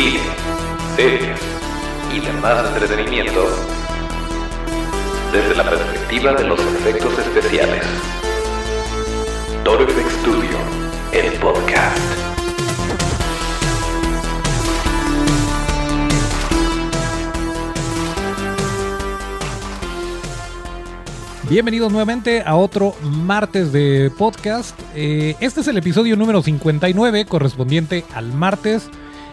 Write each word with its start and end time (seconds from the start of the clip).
cine, 0.00 0.18
series 0.96 1.38
y 2.10 2.20
demás 2.20 2.66
entretenimiento 2.72 3.44
desde 5.30 5.54
la 5.54 5.68
perspectiva 5.68 6.32
de 6.32 6.44
los 6.44 6.58
efectos 6.58 7.18
especiales. 7.18 7.84
Toro 9.62 9.86
Studio, 9.86 10.56
el 11.12 11.32
podcast. 11.38 11.98
Bienvenidos 21.50 21.92
nuevamente 21.92 22.42
a 22.42 22.56
otro 22.56 22.94
martes 23.02 23.70
de 23.70 24.10
podcast. 24.16 24.80
Eh, 24.94 25.36
este 25.40 25.60
es 25.60 25.68
el 25.68 25.76
episodio 25.76 26.16
número 26.16 26.40
59 26.40 27.26
correspondiente 27.26 28.06
al 28.14 28.32
martes 28.32 28.88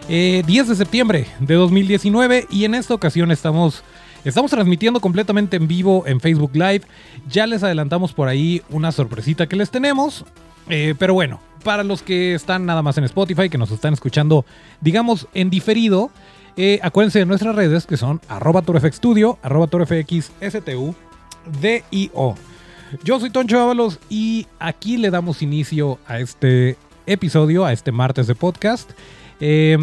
eh, 0.08 0.42
10 0.46 0.68
de 0.68 0.74
septiembre 0.74 1.26
de 1.38 1.54
2019 1.54 2.46
y 2.50 2.64
en 2.64 2.74
esta 2.74 2.94
ocasión 2.94 3.30
estamos, 3.30 3.82
estamos 4.24 4.50
transmitiendo 4.50 5.00
completamente 5.00 5.56
en 5.58 5.68
vivo 5.68 6.04
en 6.06 6.20
Facebook 6.20 6.52
Live. 6.54 6.82
Ya 7.28 7.46
les 7.46 7.62
adelantamos 7.62 8.14
por 8.14 8.28
ahí 8.28 8.62
una 8.70 8.90
sorpresita 8.90 9.46
que 9.46 9.56
les 9.56 9.70
tenemos, 9.70 10.24
eh, 10.68 10.94
pero 10.98 11.12
bueno, 11.12 11.40
para 11.62 11.84
los 11.84 12.02
que 12.02 12.34
están 12.34 12.64
nada 12.64 12.80
más 12.80 12.96
en 12.96 13.04
Spotify, 13.04 13.50
que 13.50 13.58
nos 13.58 13.70
están 13.70 13.92
escuchando, 13.92 14.46
digamos, 14.80 15.28
en 15.34 15.50
diferido, 15.50 16.10
eh, 16.56 16.80
acuérdense 16.82 17.18
de 17.18 17.26
nuestras 17.26 17.54
redes 17.54 17.86
que 17.86 17.98
son 17.98 18.20
arroba 18.28 18.62
torfxstudio, 18.62 19.38
arroba 19.42 19.66
torfxstu. 19.66 20.94
Yo 23.04 23.20
soy 23.20 23.28
Toncho 23.28 23.60
Ábalos 23.60 23.98
y 24.08 24.46
aquí 24.58 24.96
le 24.96 25.10
damos 25.10 25.42
inicio 25.42 25.98
a 26.06 26.18
este 26.18 26.78
episodio, 27.04 27.66
a 27.66 27.74
este 27.74 27.92
martes 27.92 28.26
de 28.26 28.34
podcast. 28.34 28.90
Eh, 29.40 29.78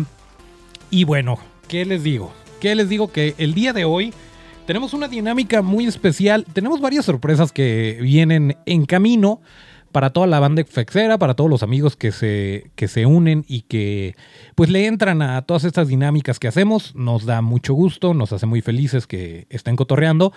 y 0.89 1.03
bueno, 1.03 1.37
¿qué 1.67 1.85
les 1.85 2.03
digo? 2.03 2.33
¿Qué 2.59 2.75
les 2.75 2.89
digo? 2.89 3.11
Que 3.11 3.35
el 3.37 3.53
día 3.53 3.73
de 3.73 3.85
hoy 3.85 4.13
tenemos 4.65 4.93
una 4.93 5.07
dinámica 5.07 5.61
muy 5.61 5.85
especial. 5.85 6.45
Tenemos 6.53 6.81
varias 6.81 7.05
sorpresas 7.05 7.51
que 7.51 7.99
vienen 8.01 8.57
en 8.65 8.85
camino 8.85 9.41
para 9.91 10.09
toda 10.09 10.27
la 10.27 10.41
banda 10.41 10.63
fexera, 10.67 11.17
para 11.17 11.35
todos 11.35 11.49
los 11.49 11.63
amigos 11.63 11.95
que 11.95 12.11
se, 12.11 12.71
que 12.75 12.89
se 12.89 13.05
unen 13.05 13.45
y 13.47 13.61
que 13.61 14.15
pues 14.55 14.69
le 14.69 14.87
entran 14.87 15.21
a 15.21 15.41
todas 15.43 15.63
estas 15.63 15.87
dinámicas 15.87 16.37
que 16.37 16.47
hacemos. 16.47 16.95
Nos 16.95 17.25
da 17.25 17.41
mucho 17.41 17.73
gusto, 17.73 18.13
nos 18.13 18.33
hace 18.33 18.45
muy 18.45 18.61
felices 18.61 19.07
que 19.07 19.47
estén 19.49 19.75
cotorreando. 19.75 20.33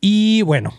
Y 0.00 0.42
bueno, 0.42 0.72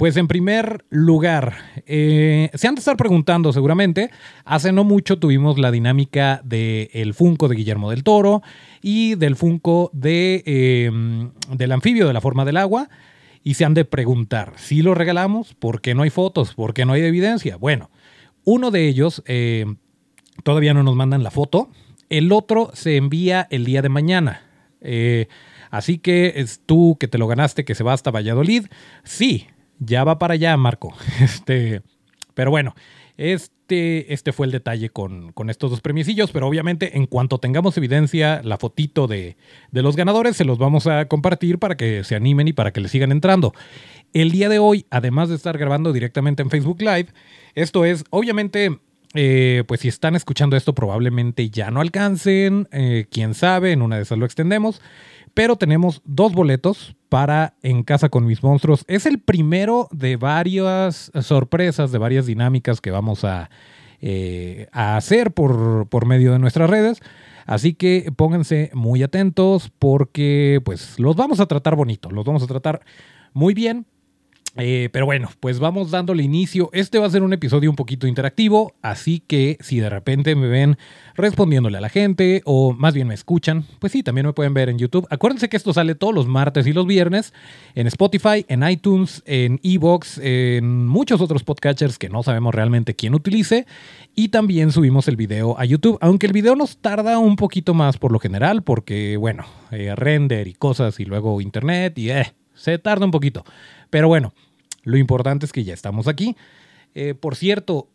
pues 0.00 0.16
en 0.16 0.28
primer 0.28 0.86
lugar, 0.88 1.56
eh, 1.84 2.48
se 2.54 2.66
han 2.66 2.74
de 2.74 2.78
estar 2.78 2.96
preguntando 2.96 3.52
seguramente, 3.52 4.10
hace 4.46 4.72
no 4.72 4.82
mucho 4.82 5.18
tuvimos 5.18 5.58
la 5.58 5.70
dinámica 5.70 6.40
del 6.42 7.12
Funko 7.12 7.48
de 7.48 7.56
Guillermo 7.56 7.90
del 7.90 8.02
Toro 8.02 8.40
y 8.80 9.14
del 9.16 9.36
Funko 9.36 9.90
de, 9.92 10.42
eh, 10.46 10.90
del 11.54 11.72
anfibio 11.72 12.06
de 12.06 12.14
la 12.14 12.22
forma 12.22 12.46
del 12.46 12.56
agua. 12.56 12.88
Y 13.44 13.54
se 13.54 13.66
han 13.66 13.74
de 13.74 13.84
preguntar, 13.84 14.54
si 14.56 14.80
lo 14.80 14.94
regalamos, 14.94 15.52
¿por 15.52 15.82
qué 15.82 15.94
no 15.94 16.00
hay 16.00 16.08
fotos? 16.08 16.54
¿Por 16.54 16.72
qué 16.72 16.86
no 16.86 16.94
hay 16.94 17.02
evidencia? 17.02 17.56
Bueno, 17.56 17.90
uno 18.44 18.70
de 18.70 18.88
ellos 18.88 19.22
eh, 19.26 19.66
todavía 20.44 20.72
no 20.72 20.82
nos 20.82 20.96
mandan 20.96 21.22
la 21.22 21.30
foto, 21.30 21.68
el 22.08 22.32
otro 22.32 22.70
se 22.72 22.96
envía 22.96 23.46
el 23.50 23.66
día 23.66 23.82
de 23.82 23.90
mañana. 23.90 24.46
así 25.70 25.98
que 25.98 26.32
es 26.36 26.62
tú 26.64 26.96
que 26.98 27.06
te 27.06 27.18
lo 27.18 27.26
ganaste, 27.26 27.66
que 27.66 27.74
se 27.74 27.84
va 27.84 27.92
hasta 27.92 28.10
Valladolid, 28.10 28.64
sí, 29.04 29.46
ya 29.80 30.04
va 30.04 30.18
para 30.18 30.34
allá, 30.34 30.56
Marco. 30.56 30.94
Este, 31.20 31.82
pero 32.34 32.50
bueno, 32.50 32.74
este, 33.16 34.14
este 34.14 34.32
fue 34.32 34.46
el 34.46 34.52
detalle 34.52 34.88
con, 34.90 35.32
con, 35.32 35.50
estos 35.50 35.70
dos 35.70 35.80
premiecillos, 35.80 36.30
pero 36.30 36.46
obviamente 36.46 36.96
en 36.96 37.06
cuanto 37.06 37.38
tengamos 37.38 37.76
evidencia, 37.76 38.40
la 38.44 38.56
fotito 38.56 39.06
de, 39.06 39.36
de 39.72 39.82
los 39.82 39.96
ganadores, 39.96 40.36
se 40.36 40.44
los 40.44 40.58
vamos 40.58 40.86
a 40.86 41.06
compartir 41.06 41.58
para 41.58 41.76
que 41.76 42.04
se 42.04 42.14
animen 42.14 42.48
y 42.48 42.52
para 42.52 42.72
que 42.72 42.80
le 42.80 42.88
sigan 42.88 43.12
entrando. 43.12 43.52
El 44.12 44.30
día 44.30 44.48
de 44.48 44.58
hoy, 44.58 44.86
además 44.90 45.28
de 45.28 45.34
estar 45.34 45.58
grabando 45.58 45.92
directamente 45.92 46.42
en 46.42 46.50
Facebook 46.50 46.80
Live, 46.80 47.08
esto 47.54 47.84
es, 47.84 48.04
obviamente, 48.10 48.78
eh, 49.14 49.64
pues 49.66 49.80
si 49.80 49.88
están 49.88 50.14
escuchando 50.14 50.56
esto 50.56 50.72
probablemente 50.74 51.50
ya 51.50 51.70
no 51.70 51.80
alcancen, 51.80 52.68
eh, 52.70 53.06
quién 53.10 53.34
sabe, 53.34 53.72
en 53.72 53.82
una 53.82 53.96
de 53.96 54.02
esas 54.02 54.18
lo 54.18 54.24
extendemos, 54.24 54.80
pero 55.34 55.56
tenemos 55.56 56.02
dos 56.04 56.32
boletos 56.32 56.96
para 57.08 57.54
En 57.62 57.82
Casa 57.82 58.08
con 58.08 58.24
mis 58.24 58.42
monstruos. 58.42 58.84
Es 58.88 59.06
el 59.06 59.18
primero 59.18 59.88
de 59.90 60.16
varias 60.16 61.10
sorpresas, 61.20 61.92
de 61.92 61.98
varias 61.98 62.26
dinámicas 62.26 62.80
que 62.80 62.90
vamos 62.90 63.24
a, 63.24 63.50
eh, 64.00 64.68
a 64.72 64.96
hacer 64.96 65.32
por, 65.32 65.88
por 65.88 66.06
medio 66.06 66.32
de 66.32 66.38
nuestras 66.38 66.70
redes. 66.70 67.00
Así 67.46 67.74
que 67.74 68.12
pónganse 68.14 68.70
muy 68.74 69.02
atentos 69.02 69.72
porque 69.78 70.60
pues 70.64 70.98
los 71.00 71.16
vamos 71.16 71.40
a 71.40 71.46
tratar 71.46 71.74
bonito, 71.74 72.10
los 72.10 72.24
vamos 72.24 72.42
a 72.42 72.46
tratar 72.46 72.82
muy 73.32 73.54
bien. 73.54 73.86
Eh, 74.56 74.88
pero 74.92 75.06
bueno, 75.06 75.30
pues 75.38 75.60
vamos 75.60 75.90
dándole 75.92 76.24
inicio. 76.24 76.70
Este 76.72 76.98
va 76.98 77.06
a 77.06 77.10
ser 77.10 77.22
un 77.22 77.32
episodio 77.32 77.70
un 77.70 77.76
poquito 77.76 78.08
interactivo, 78.08 78.74
así 78.82 79.20
que 79.20 79.56
si 79.60 79.78
de 79.78 79.88
repente 79.88 80.34
me 80.34 80.48
ven 80.48 80.76
respondiéndole 81.14 81.78
a 81.78 81.80
la 81.80 81.88
gente 81.88 82.42
o 82.44 82.72
más 82.72 82.94
bien 82.94 83.06
me 83.06 83.14
escuchan, 83.14 83.64
pues 83.78 83.92
sí, 83.92 84.02
también 84.02 84.26
me 84.26 84.32
pueden 84.32 84.52
ver 84.52 84.68
en 84.68 84.78
YouTube. 84.78 85.06
Acuérdense 85.10 85.48
que 85.48 85.56
esto 85.56 85.72
sale 85.72 85.94
todos 85.94 86.12
los 86.12 86.26
martes 86.26 86.66
y 86.66 86.72
los 86.72 86.86
viernes 86.86 87.32
en 87.76 87.86
Spotify, 87.86 88.44
en 88.48 88.68
iTunes, 88.68 89.22
en 89.24 89.60
Evox, 89.62 90.18
en 90.18 90.88
muchos 90.88 91.20
otros 91.20 91.44
podcatchers 91.44 91.96
que 91.96 92.08
no 92.08 92.24
sabemos 92.24 92.52
realmente 92.52 92.96
quién 92.96 93.14
utilice. 93.14 93.66
Y 94.16 94.28
también 94.28 94.72
subimos 94.72 95.06
el 95.06 95.14
video 95.14 95.58
a 95.60 95.64
YouTube, 95.64 95.96
aunque 96.00 96.26
el 96.26 96.32
video 96.32 96.56
nos 96.56 96.78
tarda 96.78 97.18
un 97.18 97.36
poquito 97.36 97.72
más 97.72 97.98
por 97.98 98.10
lo 98.10 98.18
general, 98.18 98.64
porque 98.64 99.16
bueno, 99.16 99.44
eh, 99.70 99.94
render 99.94 100.48
y 100.48 100.54
cosas 100.54 100.98
y 100.98 101.04
luego 101.04 101.40
internet 101.40 101.96
y 101.96 102.10
eh, 102.10 102.34
se 102.60 102.78
tarda 102.78 103.06
un 103.06 103.10
poquito. 103.10 103.44
Pero 103.88 104.08
bueno, 104.08 104.34
lo 104.82 104.98
importante 104.98 105.46
es 105.46 105.52
que 105.52 105.64
ya 105.64 105.72
estamos 105.72 106.08
aquí. 106.08 106.36
Eh, 106.94 107.14
por 107.14 107.34
cierto, 107.34 107.88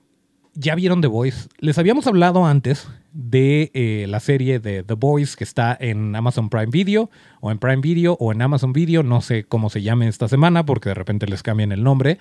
ya 0.56 0.74
vieron 0.74 1.02
The 1.02 1.08
Voice. 1.08 1.50
Les 1.60 1.78
habíamos 1.78 2.08
hablado 2.08 2.46
antes 2.46 2.88
de 3.14 3.72
eh, 3.74 4.08
la 4.10 4.20
serie 4.20 4.60
de 4.60 4.84
The 4.84 4.96
Voice 4.96 5.36
que 5.38 5.44
está 5.44 5.78
en 5.80 6.16
Amazon 6.16 6.50
Prime 6.50 6.72
Video 6.72 7.12
o 7.42 7.52
en 7.52 7.60
Prime 7.60 7.82
Video 7.82 8.18
o 8.20 8.32
en 8.32 8.42
Amazon 8.42 8.74
Video. 8.74 9.04
No 9.04 9.22
sé 9.22 9.44
cómo 9.44 9.70
se 9.70 9.84
llame 9.84 10.08
esta 10.08 10.28
semana 10.28 10.66
porque 10.66 10.90
de 10.90 10.96
repente 10.96 11.28
les 11.28 11.44
cambian 11.44 11.72
el 11.72 11.84
nombre. 11.84 12.18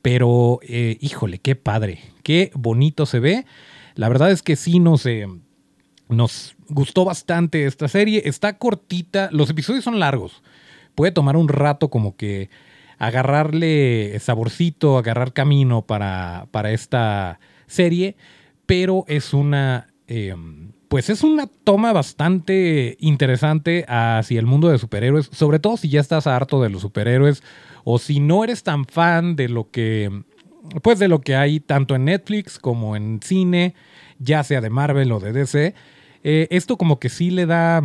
Pero 0.00 0.60
eh, 0.62 0.98
híjole, 1.00 1.40
qué 1.40 1.56
padre, 1.56 1.98
qué 2.22 2.52
bonito 2.54 3.06
se 3.06 3.18
ve. 3.18 3.44
La 3.96 4.08
verdad 4.08 4.30
es 4.30 4.42
que 4.42 4.54
sí 4.54 4.78
nos, 4.78 5.04
nos 6.08 6.54
gustó 6.68 7.04
bastante 7.04 7.66
esta 7.66 7.88
serie. 7.88 8.22
Está 8.24 8.56
cortita, 8.58 9.30
los 9.32 9.50
episodios 9.50 9.82
son 9.82 9.98
largos. 9.98 10.42
Puede 10.98 11.12
tomar 11.12 11.36
un 11.36 11.46
rato 11.46 11.90
como 11.90 12.16
que 12.16 12.50
agarrarle 12.98 14.18
saborcito, 14.18 14.98
agarrar 14.98 15.32
camino 15.32 15.82
para, 15.82 16.48
para 16.50 16.72
esta 16.72 17.38
serie, 17.68 18.16
pero 18.66 19.04
es 19.06 19.32
una... 19.32 19.94
Em, 20.08 20.72
pues 20.88 21.08
es 21.08 21.22
una 21.22 21.46
toma 21.46 21.92
bastante 21.92 22.96
interesante 22.98 23.84
hacia 23.86 24.40
el 24.40 24.46
mundo 24.46 24.70
de 24.70 24.78
superhéroes, 24.78 25.30
sobre 25.32 25.60
todo 25.60 25.76
si 25.76 25.88
ya 25.88 26.00
estás 26.00 26.26
harto 26.26 26.60
de 26.60 26.70
los 26.70 26.82
superhéroes 26.82 27.44
o 27.84 28.00
si 28.00 28.18
no 28.18 28.42
eres 28.42 28.64
tan 28.64 28.84
fan 28.84 29.36
de 29.36 29.48
lo 29.48 29.70
que 29.70 30.24
pues 30.82 30.98
de 30.98 31.06
lo 31.06 31.20
que 31.20 31.36
hay 31.36 31.60
tanto 31.60 31.94
en 31.94 32.06
Netflix 32.06 32.58
como 32.58 32.96
en 32.96 33.20
cine, 33.22 33.76
ya 34.18 34.42
sea 34.42 34.60
de 34.60 34.70
Marvel 34.70 35.12
o 35.12 35.20
de 35.20 35.32
DC. 35.32 35.74
Eh, 36.24 36.48
esto 36.50 36.76
como 36.76 36.98
que 36.98 37.08
sí 37.08 37.30
le 37.30 37.46
da 37.46 37.82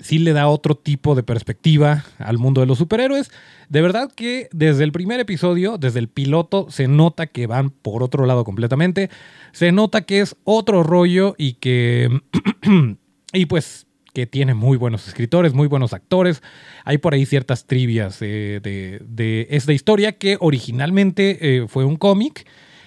sí 0.00 0.18
le 0.18 0.32
da 0.32 0.48
otro 0.48 0.74
tipo 0.74 1.14
de 1.14 1.22
perspectiva 1.22 2.04
al 2.18 2.38
mundo 2.38 2.60
de 2.60 2.66
los 2.66 2.78
superhéroes. 2.78 3.30
De 3.68 3.82
verdad 3.82 4.10
que 4.14 4.48
desde 4.52 4.84
el 4.84 4.92
primer 4.92 5.20
episodio, 5.20 5.78
desde 5.78 5.98
el 5.98 6.08
piloto, 6.08 6.66
se 6.70 6.88
nota 6.88 7.26
que 7.26 7.46
van 7.46 7.70
por 7.70 8.02
otro 8.02 8.26
lado 8.26 8.44
completamente. 8.44 9.10
Se 9.52 9.72
nota 9.72 10.02
que 10.02 10.20
es 10.20 10.36
otro 10.44 10.82
rollo 10.82 11.34
y 11.38 11.54
que... 11.54 12.20
y 13.32 13.46
pues 13.46 13.86
que 14.12 14.26
tiene 14.26 14.54
muy 14.54 14.78
buenos 14.78 15.08
escritores, 15.08 15.54
muy 15.54 15.66
buenos 15.66 15.92
actores. 15.92 16.42
Hay 16.84 16.98
por 16.98 17.14
ahí 17.14 17.26
ciertas 17.26 17.66
trivias 17.66 18.20
de, 18.20 19.46
esta 19.50 19.72
historia 19.72 20.12
que 20.12 20.36
originalmente 20.40 21.38
eh, 21.40 21.66
fue 21.66 21.84
un 21.84 21.96
cómic 21.96 22.46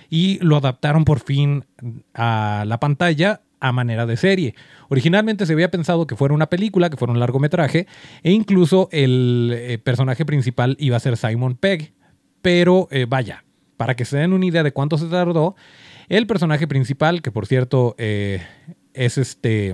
y 0.09 0.39
lo 0.39 0.55
adaptaron 0.55 1.03
por 1.03 1.19
fin 1.19 1.65
a 2.13 2.63
la 2.65 2.79
pantalla 2.79 3.41
a 3.59 3.71
manera 3.71 4.05
de 4.05 4.17
serie. 4.17 4.55
Originalmente 4.89 5.45
se 5.45 5.53
había 5.53 5.71
pensado 5.71 6.07
que 6.07 6.15
fuera 6.15 6.33
una 6.33 6.47
película, 6.47 6.89
que 6.89 6.97
fuera 6.97 7.13
un 7.13 7.19
largometraje, 7.19 7.87
e 8.23 8.31
incluso 8.31 8.89
el 8.91 9.53
eh, 9.55 9.77
personaje 9.77 10.25
principal 10.25 10.75
iba 10.79 10.97
a 10.97 11.01
ser 11.01 11.17
Simon 11.17 11.55
Pegg. 11.55 11.93
Pero 12.41 12.87
eh, 12.91 13.05
vaya, 13.07 13.43
para 13.77 13.95
que 13.95 14.05
se 14.05 14.17
den 14.17 14.33
una 14.33 14.45
idea 14.45 14.63
de 14.63 14.71
cuánto 14.71 14.97
se 14.97 15.07
tardó, 15.07 15.55
el 16.07 16.27
personaje 16.27 16.67
principal, 16.67 17.21
que 17.21 17.31
por 17.31 17.47
cierto 17.47 17.95
eh, 17.97 18.41
es 18.93 19.17
este. 19.17 19.73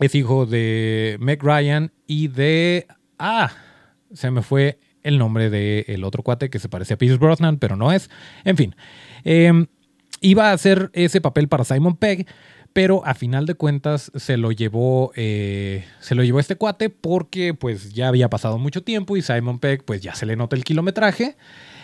es 0.00 0.14
hijo 0.14 0.46
de 0.46 1.16
Meg 1.20 1.42
Ryan 1.42 1.92
y 2.06 2.28
de. 2.28 2.86
Ah, 3.18 3.52
se 4.12 4.30
me 4.30 4.42
fue 4.42 4.78
el 5.02 5.16
nombre 5.16 5.48
del 5.48 6.04
otro 6.04 6.22
cuate 6.22 6.50
que 6.50 6.58
se 6.58 6.68
parece 6.68 6.94
a 6.94 6.98
Pierce 6.98 7.18
Brosnan, 7.18 7.58
pero 7.58 7.76
no 7.76 7.90
es. 7.90 8.10
En 8.44 8.56
fin. 8.56 8.74
iba 10.20 10.50
a 10.50 10.52
hacer 10.52 10.90
ese 10.92 11.22
papel 11.22 11.48
para 11.48 11.64
Simon 11.64 11.96
Pegg, 11.96 12.26
pero 12.72 13.04
a 13.04 13.14
final 13.14 13.46
de 13.46 13.54
cuentas 13.54 14.12
se 14.14 14.36
lo 14.36 14.52
llevó, 14.52 15.12
eh, 15.16 15.84
se 16.00 16.14
lo 16.14 16.22
llevó 16.22 16.40
este 16.40 16.56
cuate 16.56 16.88
porque 16.88 17.54
pues 17.54 17.92
ya 17.92 18.08
había 18.08 18.30
pasado 18.30 18.58
mucho 18.58 18.82
tiempo 18.82 19.16
y 19.16 19.22
Simon 19.22 19.58
Pegg 19.58 19.84
pues 19.84 20.00
ya 20.00 20.14
se 20.14 20.26
le 20.26 20.36
nota 20.36 20.56
el 20.56 20.64
kilometraje. 20.64 21.36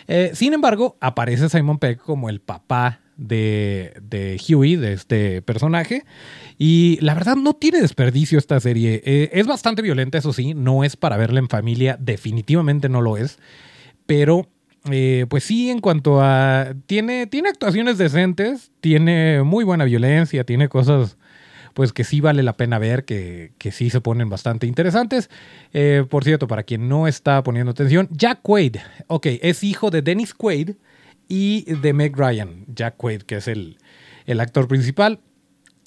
Eh, 0.07 0.31
sin 0.33 0.53
embargo, 0.53 0.97
aparece 1.01 1.49
Simon 1.49 1.79
Pegg 1.79 1.97
como 1.97 2.29
el 2.29 2.39
papá 2.39 3.01
de, 3.17 3.93
de, 4.01 4.39
Huey, 4.47 4.75
de 4.77 4.93
este 4.93 5.41
personaje. 5.41 6.05
Y 6.57 6.97
la 7.01 7.13
verdad 7.13 7.35
no 7.35 7.53
tiene 7.53 7.81
desperdicio 7.81 8.37
esta 8.37 8.59
serie. 8.59 9.01
Eh, 9.05 9.29
es 9.33 9.47
bastante 9.47 9.81
violenta, 9.81 10.17
eso 10.17 10.31
sí, 10.31 10.53
no 10.53 10.83
es 10.83 10.95
para 10.95 11.17
verla 11.17 11.39
en 11.39 11.49
familia, 11.49 11.97
definitivamente 11.99 12.87
no 12.87 13.01
lo 13.01 13.17
es. 13.17 13.39
Pero 14.05 14.47
eh, 14.91 15.25
pues 15.29 15.43
sí, 15.43 15.69
en 15.69 15.79
cuanto 15.79 16.21
a... 16.21 16.73
Tiene, 16.85 17.27
tiene 17.27 17.49
actuaciones 17.49 17.97
decentes, 17.97 18.71
tiene 18.81 19.43
muy 19.43 19.63
buena 19.63 19.85
violencia, 19.85 20.43
tiene 20.43 20.69
cosas 20.69 21.17
pues 21.73 21.93
que 21.93 22.03
sí 22.03 22.21
vale 22.21 22.41
la 22.41 22.57
pena 22.57 22.79
ver, 22.79 23.05
que, 23.05 23.51
que 23.59 23.71
sí 23.71 23.91
se 23.91 24.01
ponen 24.01 24.29
bastante 24.29 24.65
interesantes. 24.65 25.29
Eh, 25.73 26.05
por 26.09 26.23
cierto, 26.23 26.47
para 26.47 26.63
quien 26.63 26.89
no 26.89 27.07
está 27.07 27.43
poniendo 27.43 27.69
atención, 27.69 28.09
Jack 28.11 28.39
Quaid, 28.41 28.77
ok, 29.05 29.27
es 29.43 29.63
hijo 29.63 29.91
de 29.91 30.01
Dennis 30.01 30.33
Quaid 30.33 30.71
y 31.27 31.71
de 31.71 31.93
Meg 31.93 32.17
Ryan, 32.17 32.65
Jack 32.67 32.97
Quaid, 32.97 33.21
que 33.21 33.35
es 33.35 33.47
el, 33.47 33.77
el 34.25 34.39
actor 34.39 34.67
principal. 34.67 35.19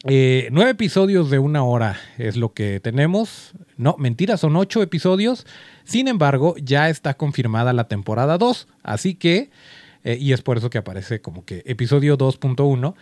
Eh, 0.04 0.48
nueve 0.50 0.70
episodios 0.70 1.28
de 1.28 1.38
una 1.38 1.62
hora 1.62 1.98
es 2.16 2.36
lo 2.36 2.54
que 2.54 2.80
tenemos. 2.80 3.52
No, 3.76 3.96
mentira, 3.98 4.36
son 4.36 4.56
ocho 4.56 4.82
episodios. 4.82 5.46
Sin 5.84 6.08
embargo, 6.08 6.54
ya 6.62 6.88
está 6.88 7.14
confirmada 7.14 7.72
la 7.72 7.88
temporada 7.88 8.38
2. 8.38 8.68
Así 8.82 9.14
que, 9.14 9.50
eh, 10.04 10.16
y 10.18 10.32
es 10.32 10.42
por 10.42 10.56
eso 10.56 10.70
que 10.70 10.78
aparece 10.78 11.20
como 11.20 11.44
que 11.44 11.62
episodio 11.66 12.16
2.1. 12.16 12.94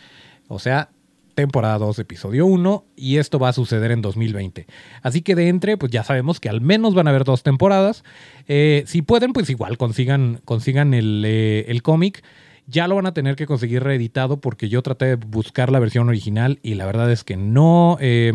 O 0.49 0.59
sea, 0.59 0.91
temporada 1.39 1.79
2, 1.79 2.01
episodio 2.01 2.47
1, 2.47 2.85
y 2.97 3.19
esto 3.19 3.39
va 3.39 3.51
a 3.51 3.53
suceder 3.53 3.93
en 3.93 4.03
2020. 4.03 4.67
Así 5.03 5.23
que 5.23 5.37
de 5.37 5.47
entre, 5.47 5.77
pues 5.77 5.93
ya 5.93 6.03
sabemos 6.03 6.41
que 6.41 6.49
al 6.49 6.61
menos 6.61 6.95
van 6.95 7.07
a 7.07 7.11
haber 7.11 7.23
dos 7.23 7.45
temporadas. 7.45 8.03
Eh, 8.49 8.83
si 8.87 9.03
pueden, 9.03 9.33
pues 9.33 9.49
igual 9.49 9.79
consigan, 9.79 10.41
consigan 10.45 10.95
el, 10.95 11.23
eh, 11.25 11.67
el 11.69 11.83
cómic. 11.83 12.25
Ya 12.69 12.87
lo 12.87 12.95
van 12.95 13.07
a 13.07 13.15
tener 13.15 13.35
que 13.35 13.47
conseguir 13.47 13.83
reeditado 13.83 14.41
porque 14.41 14.69
yo 14.69 14.83
traté 14.83 15.07
de 15.07 15.15
buscar 15.17 15.73
la 15.73 15.81
versión 15.81 16.09
original 16.09 16.61
y 16.63 16.75
la 16.75 16.87
verdad 16.87 17.11
es 17.11 17.25
que 17.25 17.37
no, 17.37 17.97
eh, 18.01 18.33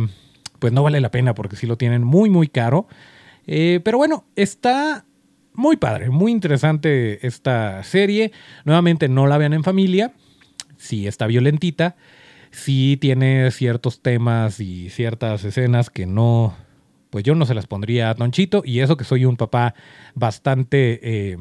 pues 0.60 0.74
no 0.74 0.84
vale 0.84 1.00
la 1.00 1.12
pena 1.12 1.34
porque 1.34 1.56
sí 1.56 1.68
lo 1.68 1.78
tienen 1.78 2.04
muy, 2.04 2.30
muy 2.30 2.48
caro. 2.48 2.88
pero 3.46 3.98
bueno, 3.98 4.26
está 4.36 5.06
muy 5.54 5.78
padre, 5.78 6.10
muy 6.10 6.32
interesante 6.32 7.26
esta 7.26 7.84
serie. 7.84 8.32
Nuevamente 8.66 9.08
no 9.08 9.28
la 9.28 9.38
vean 9.38 9.54
en 9.54 9.64
familia, 9.64 10.14
sí 10.78 11.08
está 11.08 11.28
violentita 11.28 11.96
sí 12.54 12.98
tiene 13.02 13.52
ciertos 13.52 14.02
temas 14.02 14.60
y 14.60 14.90
ciertas 14.90 15.44
escenas 15.44 15.90
que 15.90 16.06
no, 16.06 16.56
pues 17.10 17.24
yo 17.24 17.36
no 17.36 17.46
se 17.46 17.56
las 17.56 17.68
pondría 17.68 18.12
a 18.12 18.16
Tonchito 18.16 18.62
y 18.64 18.80
eso 18.80 18.96
que 18.96 19.04
soy 19.04 19.26
un 19.26 19.36
papá 19.36 19.74
bastante, 20.14 21.00
eh, 21.04 21.38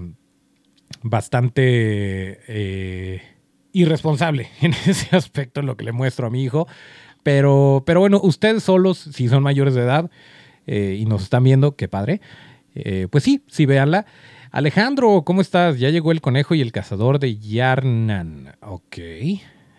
bastante 1.02 2.40
eh, 2.48 3.22
irresponsable 3.72 4.48
en 4.60 4.74
ese 4.86 5.14
aspecto 5.16 5.62
lo 5.62 5.76
que 5.76 5.84
le 5.84 5.92
muestro 5.92 6.26
a 6.26 6.30
mi 6.30 6.42
hijo. 6.42 6.66
Pero, 7.22 7.84
pero 7.86 8.00
bueno, 8.00 8.20
ustedes 8.22 8.64
solos, 8.64 8.98
si 8.98 9.28
son 9.28 9.42
mayores 9.42 9.74
de 9.74 9.82
edad 9.82 10.10
eh, 10.66 10.96
y 10.98 11.04
nos 11.06 11.22
están 11.22 11.44
viendo, 11.44 11.76
qué 11.76 11.88
padre. 11.88 12.20
pues 13.10 13.22
sí, 13.22 13.44
sí, 13.46 13.66
véanla. 13.66 14.06
Alejandro, 14.52 15.22
¿cómo 15.24 15.40
estás? 15.40 15.78
Ya 15.78 15.88
llegó 15.88 16.12
el 16.12 16.20
conejo 16.20 16.54
y 16.54 16.60
el 16.60 16.72
cazador 16.72 17.18
de 17.18 17.38
Yarnan. 17.38 18.54
Ok. 18.60 18.98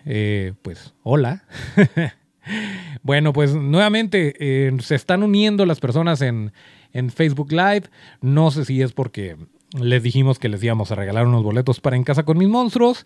Eh, 0.06 0.54
pues 0.64 0.96
hola. 1.04 1.44
bueno, 3.04 3.34
pues 3.34 3.54
nuevamente 3.54 4.34
eh, 4.40 4.72
se 4.82 4.96
están 4.96 5.22
uniendo 5.22 5.68
las 5.68 5.80
personas 5.80 6.24
en, 6.24 6.54
en, 6.92 7.12
Facebook 7.12 7.52
Live. 7.52 7.84
No 8.22 8.50
sé 8.50 8.66
si 8.66 8.82
es 8.82 8.94
porque 8.94 9.38
les 9.74 10.04
dijimos 10.04 10.40
que 10.40 10.50
les 10.50 10.64
íbamos 10.64 10.92
a 10.92 10.96
regalar 10.96 11.26
unos 11.26 11.44
boletos 11.44 11.80
para 11.80 11.96
En 11.96 12.04
Casa 12.04 12.24
con 12.24 12.38
mis 12.38 12.48
monstruos. 12.48 13.06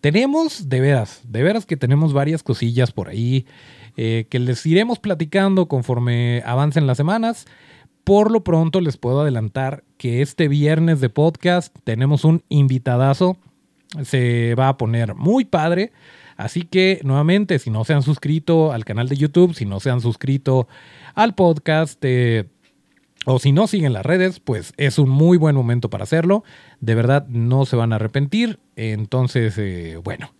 Tenemos, 0.00 0.68
de 0.68 0.80
veras, 0.80 1.20
de 1.24 1.42
veras 1.42 1.66
que 1.66 1.76
tenemos 1.76 2.12
varias 2.12 2.42
cosillas 2.42 2.92
por 2.92 3.08
ahí 3.08 3.46
eh, 3.96 4.26
que 4.28 4.38
les 4.38 4.64
iremos 4.66 4.98
platicando 4.98 5.66
conforme 5.68 6.42
avancen 6.44 6.86
las 6.86 6.96
semanas. 6.96 7.46
Por 8.04 8.30
lo 8.30 8.42
pronto 8.42 8.80
les 8.80 8.96
puedo 8.96 9.20
adelantar 9.20 9.84
que 9.96 10.22
este 10.22 10.48
viernes 10.48 11.00
de 11.00 11.10
podcast 11.10 11.76
tenemos 11.84 12.24
un 12.24 12.42
invitadazo. 12.48 13.36
Se 14.02 14.54
va 14.54 14.68
a 14.68 14.76
poner 14.76 15.14
muy 15.14 15.44
padre. 15.44 15.92
Así 16.36 16.62
que 16.62 17.00
nuevamente, 17.02 17.58
si 17.58 17.70
no 17.70 17.84
se 17.84 17.94
han 17.94 18.02
suscrito 18.02 18.72
al 18.72 18.84
canal 18.84 19.08
de 19.08 19.16
YouTube, 19.16 19.54
si 19.54 19.66
no 19.66 19.80
se 19.80 19.90
han 19.90 20.00
suscrito 20.00 20.68
al 21.14 21.34
podcast, 21.34 21.98
eh, 22.04 22.44
o 23.26 23.38
si 23.38 23.52
no 23.52 23.66
siguen 23.66 23.92
las 23.92 24.06
redes, 24.06 24.40
pues 24.40 24.72
es 24.76 24.98
un 24.98 25.10
muy 25.10 25.36
buen 25.36 25.54
momento 25.54 25.90
para 25.90 26.04
hacerlo. 26.04 26.44
De 26.80 26.94
verdad, 26.94 27.26
no 27.28 27.66
se 27.66 27.76
van 27.76 27.92
a 27.92 27.96
arrepentir. 27.96 28.58
Entonces, 28.76 29.56
eh, 29.58 29.98
bueno, 30.02 30.34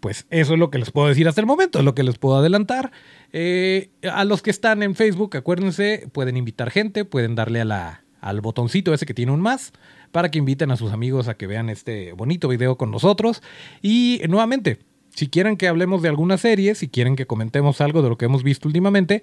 pues 0.00 0.26
eso 0.30 0.54
es 0.54 0.58
lo 0.58 0.70
que 0.70 0.78
les 0.78 0.90
puedo 0.90 1.08
decir 1.08 1.28
hasta 1.28 1.40
el 1.40 1.46
momento, 1.46 1.78
es 1.78 1.84
lo 1.84 1.94
que 1.94 2.02
les 2.02 2.18
puedo 2.18 2.36
adelantar. 2.36 2.92
Eh, 3.32 3.90
a 4.10 4.24
los 4.24 4.42
que 4.42 4.50
están 4.50 4.82
en 4.82 4.94
Facebook, 4.94 5.36
acuérdense, 5.36 6.08
pueden 6.12 6.36
invitar 6.36 6.70
gente, 6.70 7.04
pueden 7.04 7.34
darle 7.34 7.60
a 7.60 7.64
la, 7.64 8.04
al 8.20 8.40
botoncito 8.40 8.94
ese 8.94 9.06
que 9.06 9.14
tiene 9.14 9.32
un 9.32 9.40
más 9.40 9.72
para 10.12 10.30
que 10.30 10.38
inviten 10.38 10.70
a 10.70 10.76
sus 10.76 10.92
amigos 10.92 11.28
a 11.28 11.34
que 11.34 11.46
vean 11.46 11.68
este 11.68 12.12
bonito 12.12 12.48
video 12.48 12.76
con 12.76 12.90
nosotros. 12.90 13.42
Y 13.82 14.22
nuevamente, 14.28 14.78
si 15.14 15.28
quieren 15.28 15.56
que 15.56 15.68
hablemos 15.68 16.02
de 16.02 16.08
alguna 16.08 16.38
serie, 16.38 16.74
si 16.74 16.88
quieren 16.88 17.16
que 17.16 17.26
comentemos 17.26 17.80
algo 17.80 18.02
de 18.02 18.08
lo 18.08 18.18
que 18.18 18.24
hemos 18.24 18.42
visto 18.42 18.68
últimamente, 18.68 19.22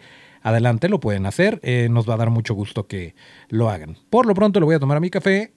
adelante, 0.49 0.89
lo 0.89 0.99
pueden 0.99 1.25
hacer. 1.25 1.59
Eh, 1.63 1.87
nos 1.89 2.09
va 2.09 2.15
a 2.15 2.17
dar 2.17 2.29
mucho 2.29 2.53
gusto 2.53 2.87
que 2.87 3.15
lo 3.49 3.69
hagan. 3.69 3.97
Por 4.09 4.25
lo 4.25 4.33
pronto 4.33 4.59
le 4.59 4.65
voy 4.65 4.75
a 4.75 4.79
tomar 4.79 4.97
a 4.97 4.99
mi 4.99 5.09
café. 5.09 5.53